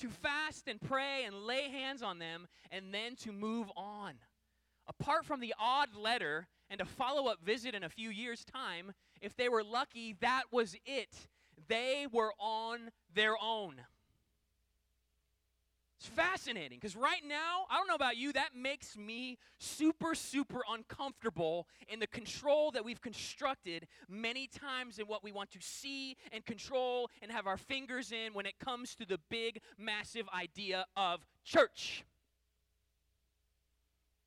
To 0.00 0.08
fast 0.08 0.68
and 0.68 0.80
pray 0.80 1.24
and 1.26 1.44
lay 1.44 1.68
hands 1.68 2.02
on 2.02 2.20
them, 2.20 2.46
and 2.70 2.94
then 2.94 3.16
to 3.16 3.32
move 3.32 3.68
on. 3.76 4.14
Apart 4.86 5.26
from 5.26 5.40
the 5.40 5.54
odd 5.58 5.88
letter 5.96 6.46
and 6.70 6.80
a 6.80 6.84
follow 6.84 7.26
up 7.26 7.44
visit 7.44 7.74
in 7.74 7.82
a 7.82 7.88
few 7.88 8.08
years' 8.08 8.44
time, 8.44 8.92
if 9.20 9.36
they 9.36 9.48
were 9.48 9.64
lucky, 9.64 10.16
that 10.20 10.44
was 10.52 10.76
it 10.86 11.28
they 11.68 12.06
were 12.10 12.32
on 12.38 12.90
their 13.14 13.34
own. 13.42 13.76
It's 15.98 16.06
fascinating 16.06 16.78
because 16.80 16.94
right 16.94 17.22
now, 17.26 17.66
I 17.68 17.76
don't 17.76 17.88
know 17.88 17.96
about 17.96 18.16
you, 18.16 18.32
that 18.34 18.50
makes 18.54 18.96
me 18.96 19.36
super, 19.58 20.14
super 20.14 20.60
uncomfortable 20.72 21.66
in 21.88 21.98
the 21.98 22.06
control 22.06 22.70
that 22.70 22.84
we've 22.84 23.00
constructed 23.00 23.88
many 24.08 24.46
times 24.46 25.00
in 25.00 25.06
what 25.06 25.24
we 25.24 25.32
want 25.32 25.50
to 25.52 25.58
see 25.60 26.16
and 26.30 26.46
control 26.46 27.10
and 27.20 27.32
have 27.32 27.48
our 27.48 27.56
fingers 27.56 28.12
in 28.12 28.32
when 28.32 28.46
it 28.46 28.60
comes 28.60 28.94
to 28.94 29.04
the 29.04 29.18
big, 29.28 29.60
massive 29.76 30.28
idea 30.32 30.86
of 30.96 31.26
church. 31.44 32.04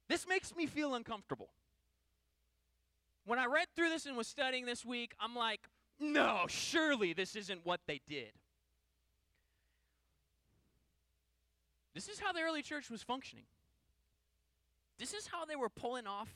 This 0.09 0.27
makes 0.27 0.53
me 0.53 0.65
feel 0.65 0.93
uncomfortable. 0.93 1.51
When 3.25 3.39
I 3.39 3.45
read 3.45 3.67
through 3.77 3.89
this 3.89 4.05
and 4.05 4.17
was 4.17 4.27
studying 4.27 4.65
this 4.65 4.83
week, 4.83 5.13
I'm 5.21 5.35
like, 5.37 5.61
no, 6.01 6.45
surely 6.47 7.13
this 7.13 7.35
isn't 7.35 7.65
what 7.65 7.79
they 7.87 8.01
did. 8.07 8.31
This 11.93 12.07
is 12.07 12.19
how 12.19 12.31
the 12.31 12.41
early 12.41 12.61
church 12.61 12.89
was 12.89 13.03
functioning. 13.03 13.45
This 14.97 15.13
is 15.13 15.27
how 15.27 15.45
they 15.45 15.55
were 15.55 15.69
pulling 15.69 16.07
off 16.07 16.29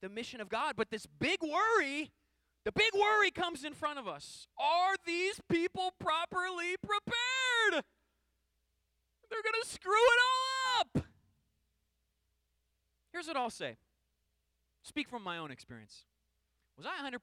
the 0.00 0.08
mission 0.08 0.40
of 0.40 0.48
God. 0.48 0.74
But 0.76 0.90
this 0.90 1.06
big 1.06 1.38
worry, 1.42 2.10
the 2.64 2.72
big 2.72 2.92
worry 2.94 3.30
comes 3.30 3.64
in 3.64 3.74
front 3.74 3.98
of 3.98 4.08
us. 4.08 4.46
Are 4.58 4.94
these 5.04 5.40
people 5.48 5.92
properly 5.98 6.76
prepared? 6.82 7.84
They're 9.30 9.42
going 9.42 9.62
to 9.62 9.68
screw 9.68 9.92
it 9.92 10.20
all 10.24 10.80
up. 10.80 11.04
Here's 13.12 13.26
what 13.26 13.36
I'll 13.36 13.50
say 13.50 13.76
speak 14.82 15.08
from 15.08 15.22
my 15.22 15.38
own 15.38 15.50
experience. 15.50 16.04
Was 16.76 16.86
I 16.86 17.08
100% 17.10 17.18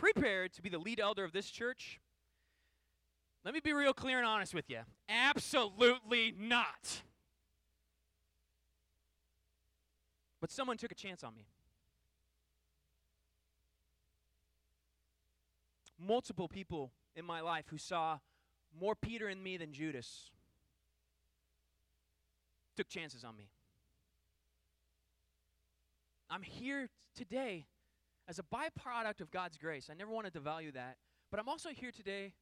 prepared 0.00 0.52
to 0.54 0.62
be 0.62 0.70
the 0.70 0.78
lead 0.78 0.98
elder 0.98 1.24
of 1.24 1.32
this 1.32 1.50
church? 1.50 2.00
Let 3.44 3.52
me 3.52 3.60
be 3.60 3.72
real 3.72 3.92
clear 3.92 4.18
and 4.18 4.26
honest 4.26 4.54
with 4.54 4.68
you. 4.68 4.80
Absolutely 5.08 6.34
not. 6.38 7.02
But 10.40 10.50
someone 10.50 10.78
took 10.78 10.90
a 10.90 10.94
chance 10.94 11.22
on 11.22 11.34
me. 11.36 11.46
Multiple 15.98 16.48
people 16.48 16.92
in 17.14 17.26
my 17.26 17.42
life 17.42 17.66
who 17.68 17.76
saw 17.76 18.18
more 18.78 18.94
Peter 18.94 19.28
in 19.28 19.42
me 19.42 19.58
than 19.58 19.72
Judas 19.72 20.30
took 22.74 22.88
chances 22.88 23.22
on 23.22 23.36
me. 23.36 23.50
I'm 26.30 26.42
here 26.42 26.88
today 27.14 27.66
as 28.30 28.38
a 28.38 28.44
byproduct 28.44 29.20
of 29.20 29.32
God's 29.32 29.58
grace. 29.58 29.88
I 29.90 29.94
never 29.94 30.12
want 30.12 30.32
to 30.32 30.40
devalue 30.40 30.72
that. 30.74 30.96
But 31.32 31.40
I'm 31.40 31.48
also 31.48 31.70
here 31.70 31.90
today 31.90 32.32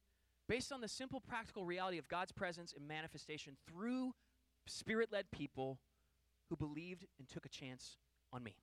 based 0.47 0.71
on 0.71 0.81
the 0.81 0.87
simple 0.87 1.19
practical 1.19 1.65
reality 1.65 1.97
of 1.97 2.07
God's 2.07 2.31
presence 2.31 2.73
and 2.77 2.87
manifestation 2.87 3.57
through 3.67 4.13
spirit 4.67 5.09
led 5.11 5.31
people 5.31 5.79
who 6.49 6.55
believed 6.55 7.07
and 7.17 7.27
took 7.27 7.43
a 7.43 7.49
chance 7.49 7.97
on 8.31 8.43
me. 8.43 8.55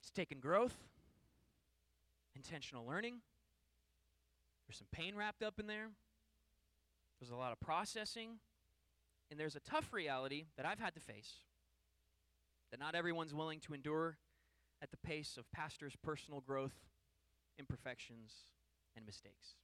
It's 0.00 0.10
taken 0.12 0.38
growth, 0.38 0.76
intentional 2.36 2.86
learning. 2.86 3.16
There's 4.68 4.78
some 4.78 4.86
pain 4.92 5.16
wrapped 5.16 5.42
up 5.42 5.58
in 5.58 5.66
there. 5.66 5.88
There's 7.20 7.32
a 7.32 7.36
lot 7.36 7.50
of 7.50 7.58
processing. 7.58 8.38
And 9.32 9.40
there's 9.40 9.56
a 9.56 9.60
tough 9.60 9.92
reality 9.92 10.44
that 10.56 10.64
I've 10.64 10.78
had 10.78 10.94
to 10.94 11.00
face 11.00 11.40
that 12.70 12.80
not 12.80 12.94
everyone's 12.94 13.34
willing 13.34 13.60
to 13.60 13.74
endure 13.74 14.18
at 14.82 14.90
the 14.90 14.96
pace 14.96 15.36
of 15.38 15.50
pastors' 15.52 15.96
personal 16.02 16.40
growth, 16.40 16.74
imperfections, 17.58 18.32
and 18.96 19.06
mistakes. 19.06 19.54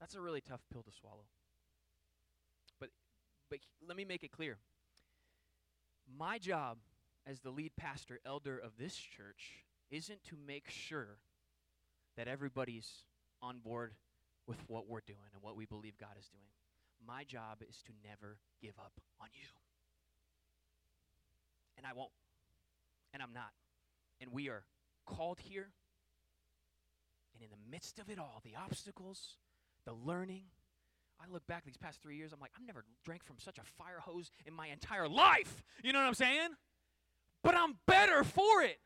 That's 0.00 0.14
a 0.14 0.20
really 0.20 0.40
tough 0.40 0.62
pill 0.72 0.82
to 0.82 0.92
swallow. 0.92 1.26
But 2.80 2.90
but 3.50 3.60
let 3.86 3.96
me 3.96 4.04
make 4.04 4.24
it 4.24 4.32
clear. 4.32 4.58
My 6.18 6.38
job 6.38 6.78
as 7.26 7.40
the 7.40 7.50
lead 7.50 7.72
pastor 7.76 8.18
elder 8.26 8.58
of 8.58 8.72
this 8.78 8.96
church 8.96 9.64
isn't 9.90 10.24
to 10.24 10.36
make 10.46 10.68
sure 10.68 11.18
that 12.16 12.28
everybody's 12.28 13.04
on 13.40 13.58
board 13.58 13.92
with 14.46 14.58
what 14.66 14.88
we're 14.88 15.00
doing 15.06 15.30
and 15.32 15.42
what 15.42 15.56
we 15.56 15.66
believe 15.66 15.96
God 15.98 16.16
is 16.18 16.28
doing. 16.28 16.50
My 17.06 17.24
job 17.24 17.58
is 17.68 17.82
to 17.82 17.92
never 18.04 18.38
give 18.60 18.74
up 18.78 18.92
on 19.20 19.28
you. 19.32 19.61
And 21.82 21.90
I 21.90 21.98
won't. 21.98 22.12
And 23.12 23.22
I'm 23.22 23.32
not. 23.32 23.50
And 24.20 24.32
we 24.32 24.48
are 24.48 24.62
called 25.04 25.40
here. 25.40 25.70
And 27.34 27.42
in 27.42 27.50
the 27.50 27.70
midst 27.70 27.98
of 27.98 28.08
it 28.08 28.18
all, 28.20 28.40
the 28.44 28.54
obstacles, 28.54 29.36
the 29.84 29.92
learning, 29.92 30.44
I 31.20 31.24
look 31.32 31.44
back 31.48 31.64
these 31.64 31.76
past 31.76 32.00
three 32.00 32.16
years, 32.16 32.32
I'm 32.32 32.38
like, 32.38 32.52
I've 32.56 32.66
never 32.66 32.84
drank 33.04 33.24
from 33.24 33.36
such 33.38 33.58
a 33.58 33.64
fire 33.64 33.98
hose 33.98 34.30
in 34.46 34.54
my 34.54 34.68
entire 34.68 35.08
life. 35.08 35.64
You 35.82 35.92
know 35.92 35.98
what 35.98 36.06
I'm 36.06 36.14
saying? 36.14 36.50
But 37.42 37.56
I'm 37.56 37.78
better 37.86 38.22
for 38.22 38.62
it. 38.62 38.78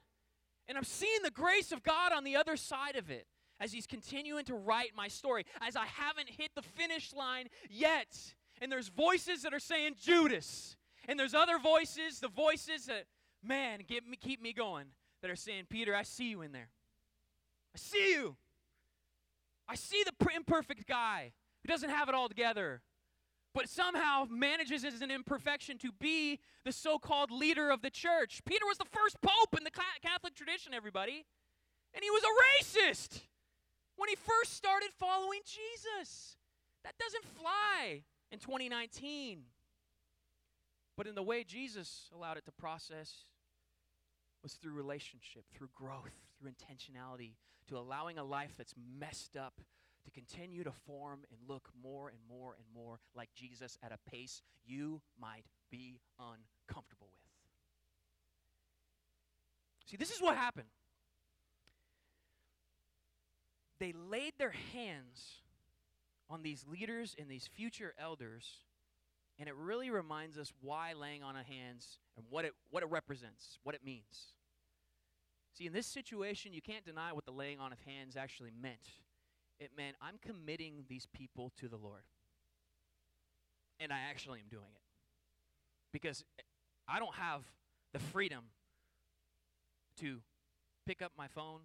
And 0.67 0.79
I'm 0.79 0.85
seeing 0.85 1.23
the 1.23 1.31
grace 1.31 1.73
of 1.73 1.83
God 1.83 2.13
on 2.13 2.25
the 2.25 2.37
other 2.37 2.57
side 2.57 2.97
of 2.97 3.11
it 3.11 3.27
as 3.61 3.73
He's 3.73 3.87
continuing 3.87 4.47
to 4.47 4.55
write 4.55 4.93
my 4.97 5.09
story, 5.09 5.45
as 5.61 5.77
I 5.77 5.85
haven't 5.85 6.31
hit 6.31 6.51
the 6.55 6.63
finish 6.63 7.13
line 7.13 7.49
yet. 7.69 8.35
And 8.61 8.73
there's 8.73 8.89
voices 8.89 9.43
that 9.43 9.53
are 9.53 9.61
saying, 9.61 9.97
Judas. 10.01 10.77
And 11.09 11.19
there's 11.19 11.35
other 11.35 11.59
voices, 11.59 12.21
the 12.21 12.29
voices 12.29 12.87
that, 12.87 13.05
man, 13.43 13.81
get 13.87 14.07
me, 14.07 14.17
keep 14.17 14.43
me 14.43 14.53
going, 14.53 14.87
that 15.23 15.31
are 15.31 15.37
saying, 15.37 15.65
Peter, 15.69 15.95
I 15.95 16.03
see 16.03 16.31
you 16.31 16.43
in 16.43 16.53
there. 16.53 16.69
I 17.75 17.79
see 17.79 18.13
you. 18.13 18.37
I 19.69 19.75
see 19.75 20.03
the 20.05 20.13
imperfect 20.35 20.87
guy 20.87 21.33
who 21.63 21.69
doesn't 21.73 21.91
have 21.91 22.09
it 22.09 22.15
all 22.15 22.29
together, 22.29 22.83
but 23.55 23.69
somehow 23.69 24.27
manages 24.29 24.85
as 24.85 25.01
an 25.01 25.11
imperfection 25.11 25.79
to 25.79 25.93
be 25.93 26.39
the 26.65 26.73
so 26.73 26.99
called 26.99 27.31
leader 27.31 27.71
of 27.71 27.83
the 27.83 27.91
church. 27.91 28.43
Peter 28.45 28.65
was 28.67 28.79
the 28.79 28.85
first 28.85 29.21
pope 29.21 29.57
in 29.57 29.65
the 29.65 29.71
Catholic 30.03 30.35
tradition, 30.35 30.75
everybody. 30.75 31.25
And 31.95 32.03
he 32.05 32.11
was 32.11 32.23
a 32.23 32.63
racist 32.63 33.23
when 33.97 34.09
he 34.09 34.17
first 34.17 34.55
started 34.55 34.91
following 34.99 35.41
Jesus. 35.45 36.37
That 36.85 36.95
doesn't 36.99 37.25
fly 37.25 38.03
in 38.31 38.39
2019. 38.39 39.45
But 40.97 41.07
in 41.07 41.15
the 41.15 41.23
way 41.23 41.45
Jesus 41.45 42.09
allowed 42.15 42.39
it 42.39 42.45
to 42.47 42.53
process 42.53 43.13
was 44.43 44.55
through 44.55 44.73
relationship, 44.73 45.45
through 45.53 45.69
growth, 45.75 46.15
through 46.39 46.51
intentionality, 46.51 47.33
to 47.69 47.77
allowing 47.77 48.19
a 48.19 48.25
life 48.25 48.55
that's 48.57 48.75
messed 48.99 49.37
up 49.37 49.61
to 50.05 50.11
continue 50.11 50.65
to 50.65 50.71
form 50.71 51.25
and 51.31 51.39
look 51.49 51.69
more 51.83 52.09
and 52.09 52.19
more 52.29 52.55
and 52.57 52.65
more 52.75 53.01
like 53.15 53.29
Jesus 53.35 53.77
at 53.83 53.93
a 53.93 53.99
pace 54.11 54.41
you 54.65 55.03
might 55.21 55.45
be 55.71 56.01
uncomfortable 56.19 57.09
with. 57.13 57.27
See, 59.91 59.97
this 59.97 60.11
is 60.11 60.21
what 60.21 60.37
happened. 60.37 60.69
They 63.79 63.93
laid 63.93 64.33
their 64.39 64.55
hands 64.73 65.43
on 66.31 66.43
these 66.43 66.65
leaders 66.67 67.15
and 67.19 67.29
these 67.29 67.47
future 67.47 67.95
elders, 67.99 68.63
and 69.39 69.49
it 69.49 69.55
really 69.55 69.91
reminds 69.91 70.39
us 70.39 70.53
why 70.61 70.93
laying 70.95 71.23
on 71.23 71.37
of 71.37 71.47
hands 71.47 71.99
and 72.17 72.25
what 72.31 72.45
it, 72.45 72.53
what 72.71 72.83
it 72.83 72.91
represents, 72.91 73.59
what 73.63 73.75
it 73.75 73.85
means. 73.85 74.35
See, 75.57 75.67
in 75.67 75.73
this 75.73 75.87
situation, 75.87 76.53
you 76.53 76.63
can't 76.63 76.85
deny 76.85 77.13
what 77.13 77.25
the 77.25 77.33
laying 77.33 77.61
on 77.61 77.73
of 77.73 77.79
hands 77.81 78.17
actually 78.17 78.51
meant. 78.61 78.91
It 79.59 79.71
meant 79.77 79.97
I'm 80.01 80.19
committing 80.21 80.85
these 80.89 81.07
people 81.15 81.53
to 81.59 81.69
the 81.69 81.77
Lord. 81.77 82.03
And 83.81 83.93
I 83.93 84.01
actually 84.11 84.41
am 84.41 84.47
doing 84.51 84.71
it. 84.75 84.83
Because 85.93 86.25
I 86.89 86.99
don't 86.99 87.15
have 87.15 87.43
the 87.93 87.99
freedom 87.99 88.45
to 90.01 90.19
pick 90.87 91.01
up 91.01 91.13
my 91.17 91.27
phone, 91.29 91.61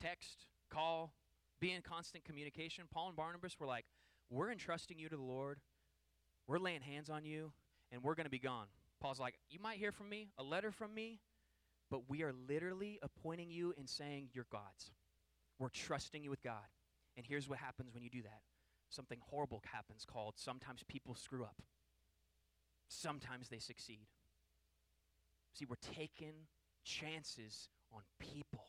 text, 0.00 0.46
call, 0.70 1.12
be 1.60 1.72
in 1.72 1.82
constant 1.82 2.24
communication. 2.24 2.84
Paul 2.90 3.08
and 3.08 3.16
Barnabas 3.16 3.58
were 3.58 3.66
like, 3.66 3.84
We're 4.30 4.50
entrusting 4.50 4.98
you 4.98 5.08
to 5.08 5.16
the 5.16 5.22
Lord. 5.22 5.58
We're 6.48 6.58
laying 6.58 6.80
hands 6.80 7.10
on 7.10 7.24
you, 7.24 7.52
and 7.92 8.02
we're 8.02 8.14
going 8.14 8.24
to 8.24 8.30
be 8.30 8.38
gone. 8.38 8.66
Paul's 9.00 9.20
like, 9.20 9.34
You 9.48 9.60
might 9.60 9.78
hear 9.78 9.92
from 9.92 10.08
me, 10.08 10.30
a 10.38 10.42
letter 10.42 10.72
from 10.72 10.94
me, 10.94 11.20
but 11.90 12.08
we 12.08 12.22
are 12.22 12.32
literally 12.48 12.98
appointing 13.02 13.50
you 13.50 13.74
and 13.78 13.88
saying 13.88 14.30
you're 14.32 14.46
God's. 14.50 14.90
We're 15.58 15.68
trusting 15.68 16.24
you 16.24 16.30
with 16.30 16.42
God. 16.42 16.64
And 17.16 17.26
here's 17.26 17.48
what 17.48 17.58
happens 17.58 17.92
when 17.92 18.02
you 18.02 18.10
do 18.10 18.22
that 18.22 18.40
something 18.90 19.18
horrible 19.28 19.62
happens 19.70 20.06
called 20.10 20.32
sometimes 20.38 20.82
people 20.88 21.14
screw 21.14 21.44
up, 21.44 21.60
sometimes 22.88 23.48
they 23.48 23.58
succeed. 23.58 24.06
See, 25.52 25.66
we're 25.68 25.76
taking 25.94 26.46
chances 26.84 27.68
on 27.92 28.02
people, 28.18 28.66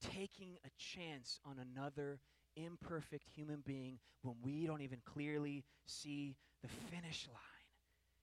taking 0.00 0.58
a 0.64 0.68
chance 0.78 1.40
on 1.44 1.56
another 1.58 2.20
imperfect 2.64 3.28
human 3.34 3.62
being 3.64 3.98
when 4.22 4.36
we 4.42 4.66
don't 4.66 4.82
even 4.82 4.98
clearly 5.04 5.64
see 5.86 6.36
the 6.62 6.68
finish 6.68 7.28
line. 7.32 7.40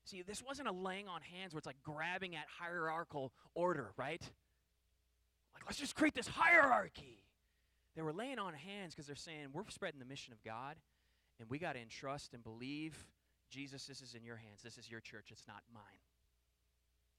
See, 0.05 0.21
this 0.21 0.41
wasn't 0.41 0.67
a 0.69 0.71
laying 0.71 1.07
on 1.07 1.21
hands 1.21 1.53
where 1.53 1.59
it's 1.59 1.67
like 1.67 1.81
grabbing 1.83 2.35
at 2.35 2.45
hierarchical 2.59 3.33
order, 3.53 3.91
right? 3.97 4.21
Like, 5.53 5.63
let's 5.65 5.79
just 5.79 5.95
create 5.95 6.15
this 6.15 6.27
hierarchy. 6.27 7.23
They 7.95 8.01
were 8.01 8.13
laying 8.13 8.39
on 8.39 8.53
hands 8.53 8.93
because 8.93 9.07
they're 9.07 9.15
saying, 9.15 9.47
we're 9.51 9.63
spreading 9.69 9.99
the 9.99 10.05
mission 10.05 10.31
of 10.31 10.43
God, 10.43 10.75
and 11.39 11.49
we 11.49 11.57
got 11.57 11.73
to 11.73 11.81
entrust 11.81 12.33
and 12.33 12.43
believe, 12.43 12.95
Jesus, 13.49 13.85
this 13.85 14.01
is 14.01 14.13
in 14.13 14.23
your 14.23 14.37
hands. 14.37 14.61
This 14.63 14.77
is 14.77 14.89
your 14.89 15.01
church. 15.01 15.29
It's 15.31 15.47
not 15.47 15.63
mine. 15.73 15.83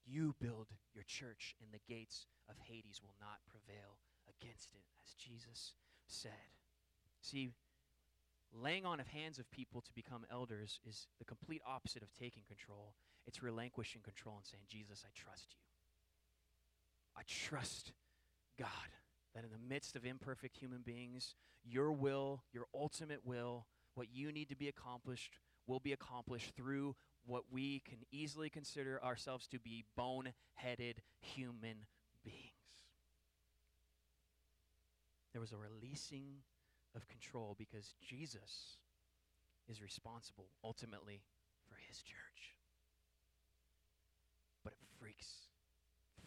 You 0.06 0.34
build 0.40 0.68
your 0.94 1.04
church, 1.04 1.56
and 1.60 1.70
the 1.72 1.92
gates 1.92 2.26
of 2.48 2.56
Hades 2.58 3.00
will 3.02 3.16
not 3.20 3.40
prevail 3.48 3.98
against 4.28 4.72
it, 4.72 4.84
as 5.02 5.14
Jesus 5.14 5.74
said. 6.06 6.57
See, 7.20 7.50
laying 8.52 8.86
on 8.86 9.00
of 9.00 9.08
hands 9.08 9.38
of 9.38 9.50
people 9.50 9.80
to 9.80 9.92
become 9.94 10.24
elders 10.30 10.80
is 10.88 11.06
the 11.18 11.24
complete 11.24 11.62
opposite 11.66 12.02
of 12.02 12.12
taking 12.14 12.42
control. 12.46 12.94
It's 13.26 13.42
relinquishing 13.42 14.02
control 14.02 14.36
and 14.36 14.46
saying, 14.46 14.64
Jesus, 14.68 15.04
I 15.04 15.10
trust 15.14 15.48
you. 15.50 15.62
I 17.16 17.22
trust 17.26 17.92
God 18.58 18.68
that 19.34 19.44
in 19.44 19.50
the 19.50 19.74
midst 19.74 19.96
of 19.96 20.04
imperfect 20.04 20.56
human 20.56 20.82
beings, 20.82 21.34
your 21.64 21.92
will, 21.92 22.44
your 22.52 22.66
ultimate 22.74 23.24
will, 23.24 23.66
what 23.94 24.08
you 24.12 24.32
need 24.32 24.48
to 24.48 24.56
be 24.56 24.68
accomplished 24.68 25.38
will 25.66 25.80
be 25.80 25.92
accomplished 25.92 26.54
through 26.56 26.96
what 27.26 27.42
we 27.50 27.80
can 27.80 27.98
easily 28.10 28.48
consider 28.48 29.02
ourselves 29.04 29.46
to 29.48 29.58
be 29.58 29.84
bone 29.96 30.32
headed 30.54 31.02
human 31.20 31.86
beings. 32.24 32.52
There 35.32 35.40
was 35.40 35.52
a 35.52 35.56
releasing 35.56 36.42
of 36.94 37.06
control 37.08 37.54
because 37.58 37.94
Jesus 38.00 38.78
is 39.68 39.82
responsible 39.82 40.48
ultimately 40.64 41.22
for 41.68 41.76
his 41.86 41.98
church. 42.02 42.56
But 44.64 44.72
it 44.72 44.78
freaks 44.98 45.48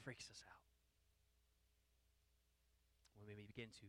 freaks 0.04 0.30
us 0.32 0.44
out 0.50 0.62
when 3.16 3.28
we 3.28 3.44
begin 3.46 3.70
to 3.70 3.86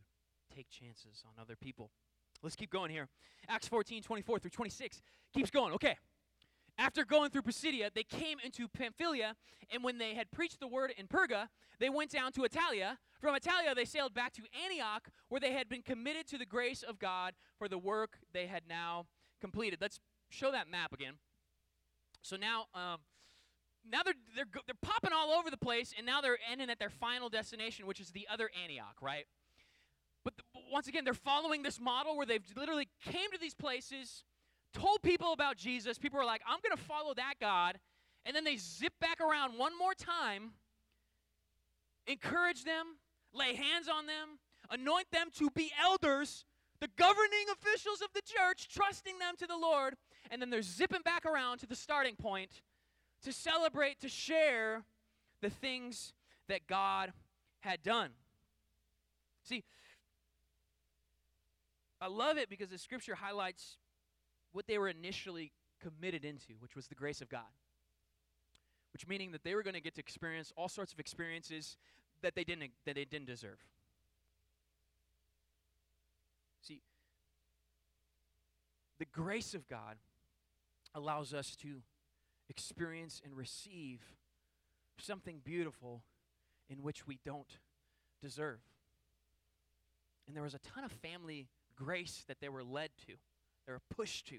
take 0.55 0.69
chances 0.69 1.25
on 1.27 1.41
other 1.41 1.57
people. 1.57 1.91
Let's 2.43 2.57
keep 2.57 2.71
going 2.71 2.91
here. 2.91 3.09
Acts 3.49 3.69
14, 3.69 4.03
24 4.03 4.39
through 4.39 4.51
26 4.51 5.01
keeps 5.33 5.51
going. 5.51 5.73
Okay. 5.73 5.97
After 6.79 7.05
going 7.05 7.31
through 7.31 7.43
Pisidia, 7.43 7.91
they 7.95 8.03
came 8.03 8.39
into 8.43 8.67
Pamphylia, 8.67 9.35
and 9.73 9.85
when 9.85 9.99
they 9.99 10.15
had 10.15 10.31
preached 10.31 10.59
the 10.59 10.67
word 10.67 10.93
in 10.97 11.07
Perga, 11.07 11.49
they 11.79 11.91
went 11.91 12.11
down 12.11 12.33
to 12.33 12.41
Attalia. 12.43 12.97
From 13.23 13.37
Attalia, 13.37 13.73
they 13.77 13.85
sailed 13.85 14.15
back 14.15 14.33
to 14.33 14.43
Antioch, 14.65 15.09
where 15.29 15.41
they 15.41 15.53
had 15.53 15.69
been 15.69 15.83
committed 15.83 16.27
to 16.27 16.39
the 16.39 16.45
grace 16.45 16.83
of 16.83 16.99
God 16.99 17.35
for 17.57 17.69
the 17.69 17.79
work 17.79 18.19
they 18.33 18.49
had 18.49 18.65
now 18.69 19.07
completed. 19.41 19.79
Let's 19.81 20.01
show 20.29 20.51
that 20.51 20.69
map 20.69 20.93
again. 20.93 21.15
So 22.21 22.35
now, 22.35 22.67
um, 22.75 22.99
now 23.89 24.03
they're, 24.05 24.15
they're, 24.35 24.49
they're 24.67 24.75
popping 24.83 25.13
all 25.15 25.31
over 25.31 25.51
the 25.51 25.57
place, 25.57 25.95
and 25.97 26.05
now 26.05 26.21
they're 26.21 26.39
ending 26.51 26.69
at 26.69 26.81
their 26.81 26.91
final 26.91 27.29
destination, 27.29 27.87
which 27.87 28.01
is 28.01 28.11
the 28.11 28.27
other 28.29 28.51
Antioch, 28.61 28.97
right? 29.01 29.27
But, 30.25 30.37
th- 30.37 30.47
but 30.53 30.65
once 30.73 30.89
again, 30.89 31.05
they're 31.05 31.15
following 31.15 31.63
this 31.63 31.79
model 31.81 32.17
where 32.17 32.27
they've 32.27 32.43
literally 32.57 32.89
came 33.05 33.31
to 33.33 33.39
these 33.39 33.55
places, 33.55 34.25
told 34.75 35.01
people 35.01 35.33
about 35.33 35.57
Jesus. 35.57 35.97
People 35.97 36.19
are 36.19 36.27
like, 36.27 36.43
I'm 36.45 36.59
going 36.61 36.77
to 36.77 36.83
follow 36.83 37.15
that 37.15 37.35
God. 37.41 37.79
And 38.27 38.35
then 38.35 38.43
they 38.43 38.57
zip 38.57 38.95
back 39.01 39.21
around 39.21 39.57
one 39.57 39.79
more 39.79 39.95
time, 39.95 40.55
encourage 42.09 42.65
them, 42.65 42.97
lay 43.35 43.55
hands 43.55 43.89
on 43.89 44.07
them, 44.07 44.39
anoint 44.71 45.11
them 45.11 45.29
to 45.39 45.51
be 45.51 45.71
elders, 45.81 46.45
the 46.81 46.89
governing 46.97 47.47
officials 47.53 48.01
of 48.03 48.09
the 48.15 48.23
church, 48.23 48.69
trusting 48.69 49.19
them 49.19 49.35
to 49.39 49.47
the 49.47 49.57
Lord. 49.57 49.95
And 50.31 50.41
then 50.41 50.51
they're 50.51 50.63
zipping 50.63 51.03
back 51.03 51.25
around 51.25 51.59
to 51.59 51.67
the 51.67 51.77
starting 51.77 52.17
point 52.17 52.63
to 53.23 53.33
celebrate, 53.33 54.01
to 54.01 54.09
share 54.09 54.83
the 55.41 55.51
things 55.51 56.13
that 56.49 56.67
God 56.67 57.13
had 57.61 57.83
done. 57.83 58.11
See, 59.45 59.65
I 62.01 62.09
love 62.09 62.37
it 62.37 62.51
because 62.51 62.71
the 62.71 62.79
scripture 62.79 63.15
highlights 63.15 63.77
what 64.53 64.67
they 64.67 64.79
were 64.79 64.89
initially 64.89 65.53
committed 65.81 66.25
into, 66.25 66.55
which 66.59 66.75
was 66.75 66.89
the 66.89 66.95
grace 66.95 67.21
of 67.21 67.29
God. 67.29 67.43
Which 68.93 69.07
meaning 69.07 69.33
that 69.33 69.45
they 69.45 69.55
were 69.55 69.63
going 69.63 69.75
to 69.75 69.81
get 69.81 69.95
to 69.95 70.01
experience 70.01 70.53
all 70.57 70.69
sorts 70.69 70.93
of 70.93 70.99
experiences 70.99 71.77
that 72.23 72.35
they 72.35 72.45
didn't 72.45 72.71
that 72.87 72.95
they 72.95 73.05
didn't 73.05 73.27
deserve. 73.27 73.59
See, 76.63 76.81
the 78.99 79.07
grace 79.07 79.55
of 79.55 79.69
God 79.69 79.97
allows 80.95 81.35
us 81.35 81.57
to 81.57 81.83
experience 82.49 83.21
and 83.25 83.37
receive 83.37 84.01
something 84.99 85.41
beautiful 85.45 86.03
in 86.69 86.83
which 86.83 87.07
we 87.07 87.19
don't 87.25 87.59
deserve. 88.23 88.61
And 90.27 90.37
there 90.37 90.43
was 90.43 90.55
a 90.55 90.59
ton 90.59 90.85
of 90.85 90.93
family 90.93 91.49
grace 91.77 92.25
that 92.29 92.41
they 92.41 92.49
were 92.49 92.63
led 92.63 92.91
to, 93.07 93.15
they 93.67 93.73
were 93.73 93.83
pushed 93.95 94.29
to. 94.29 94.39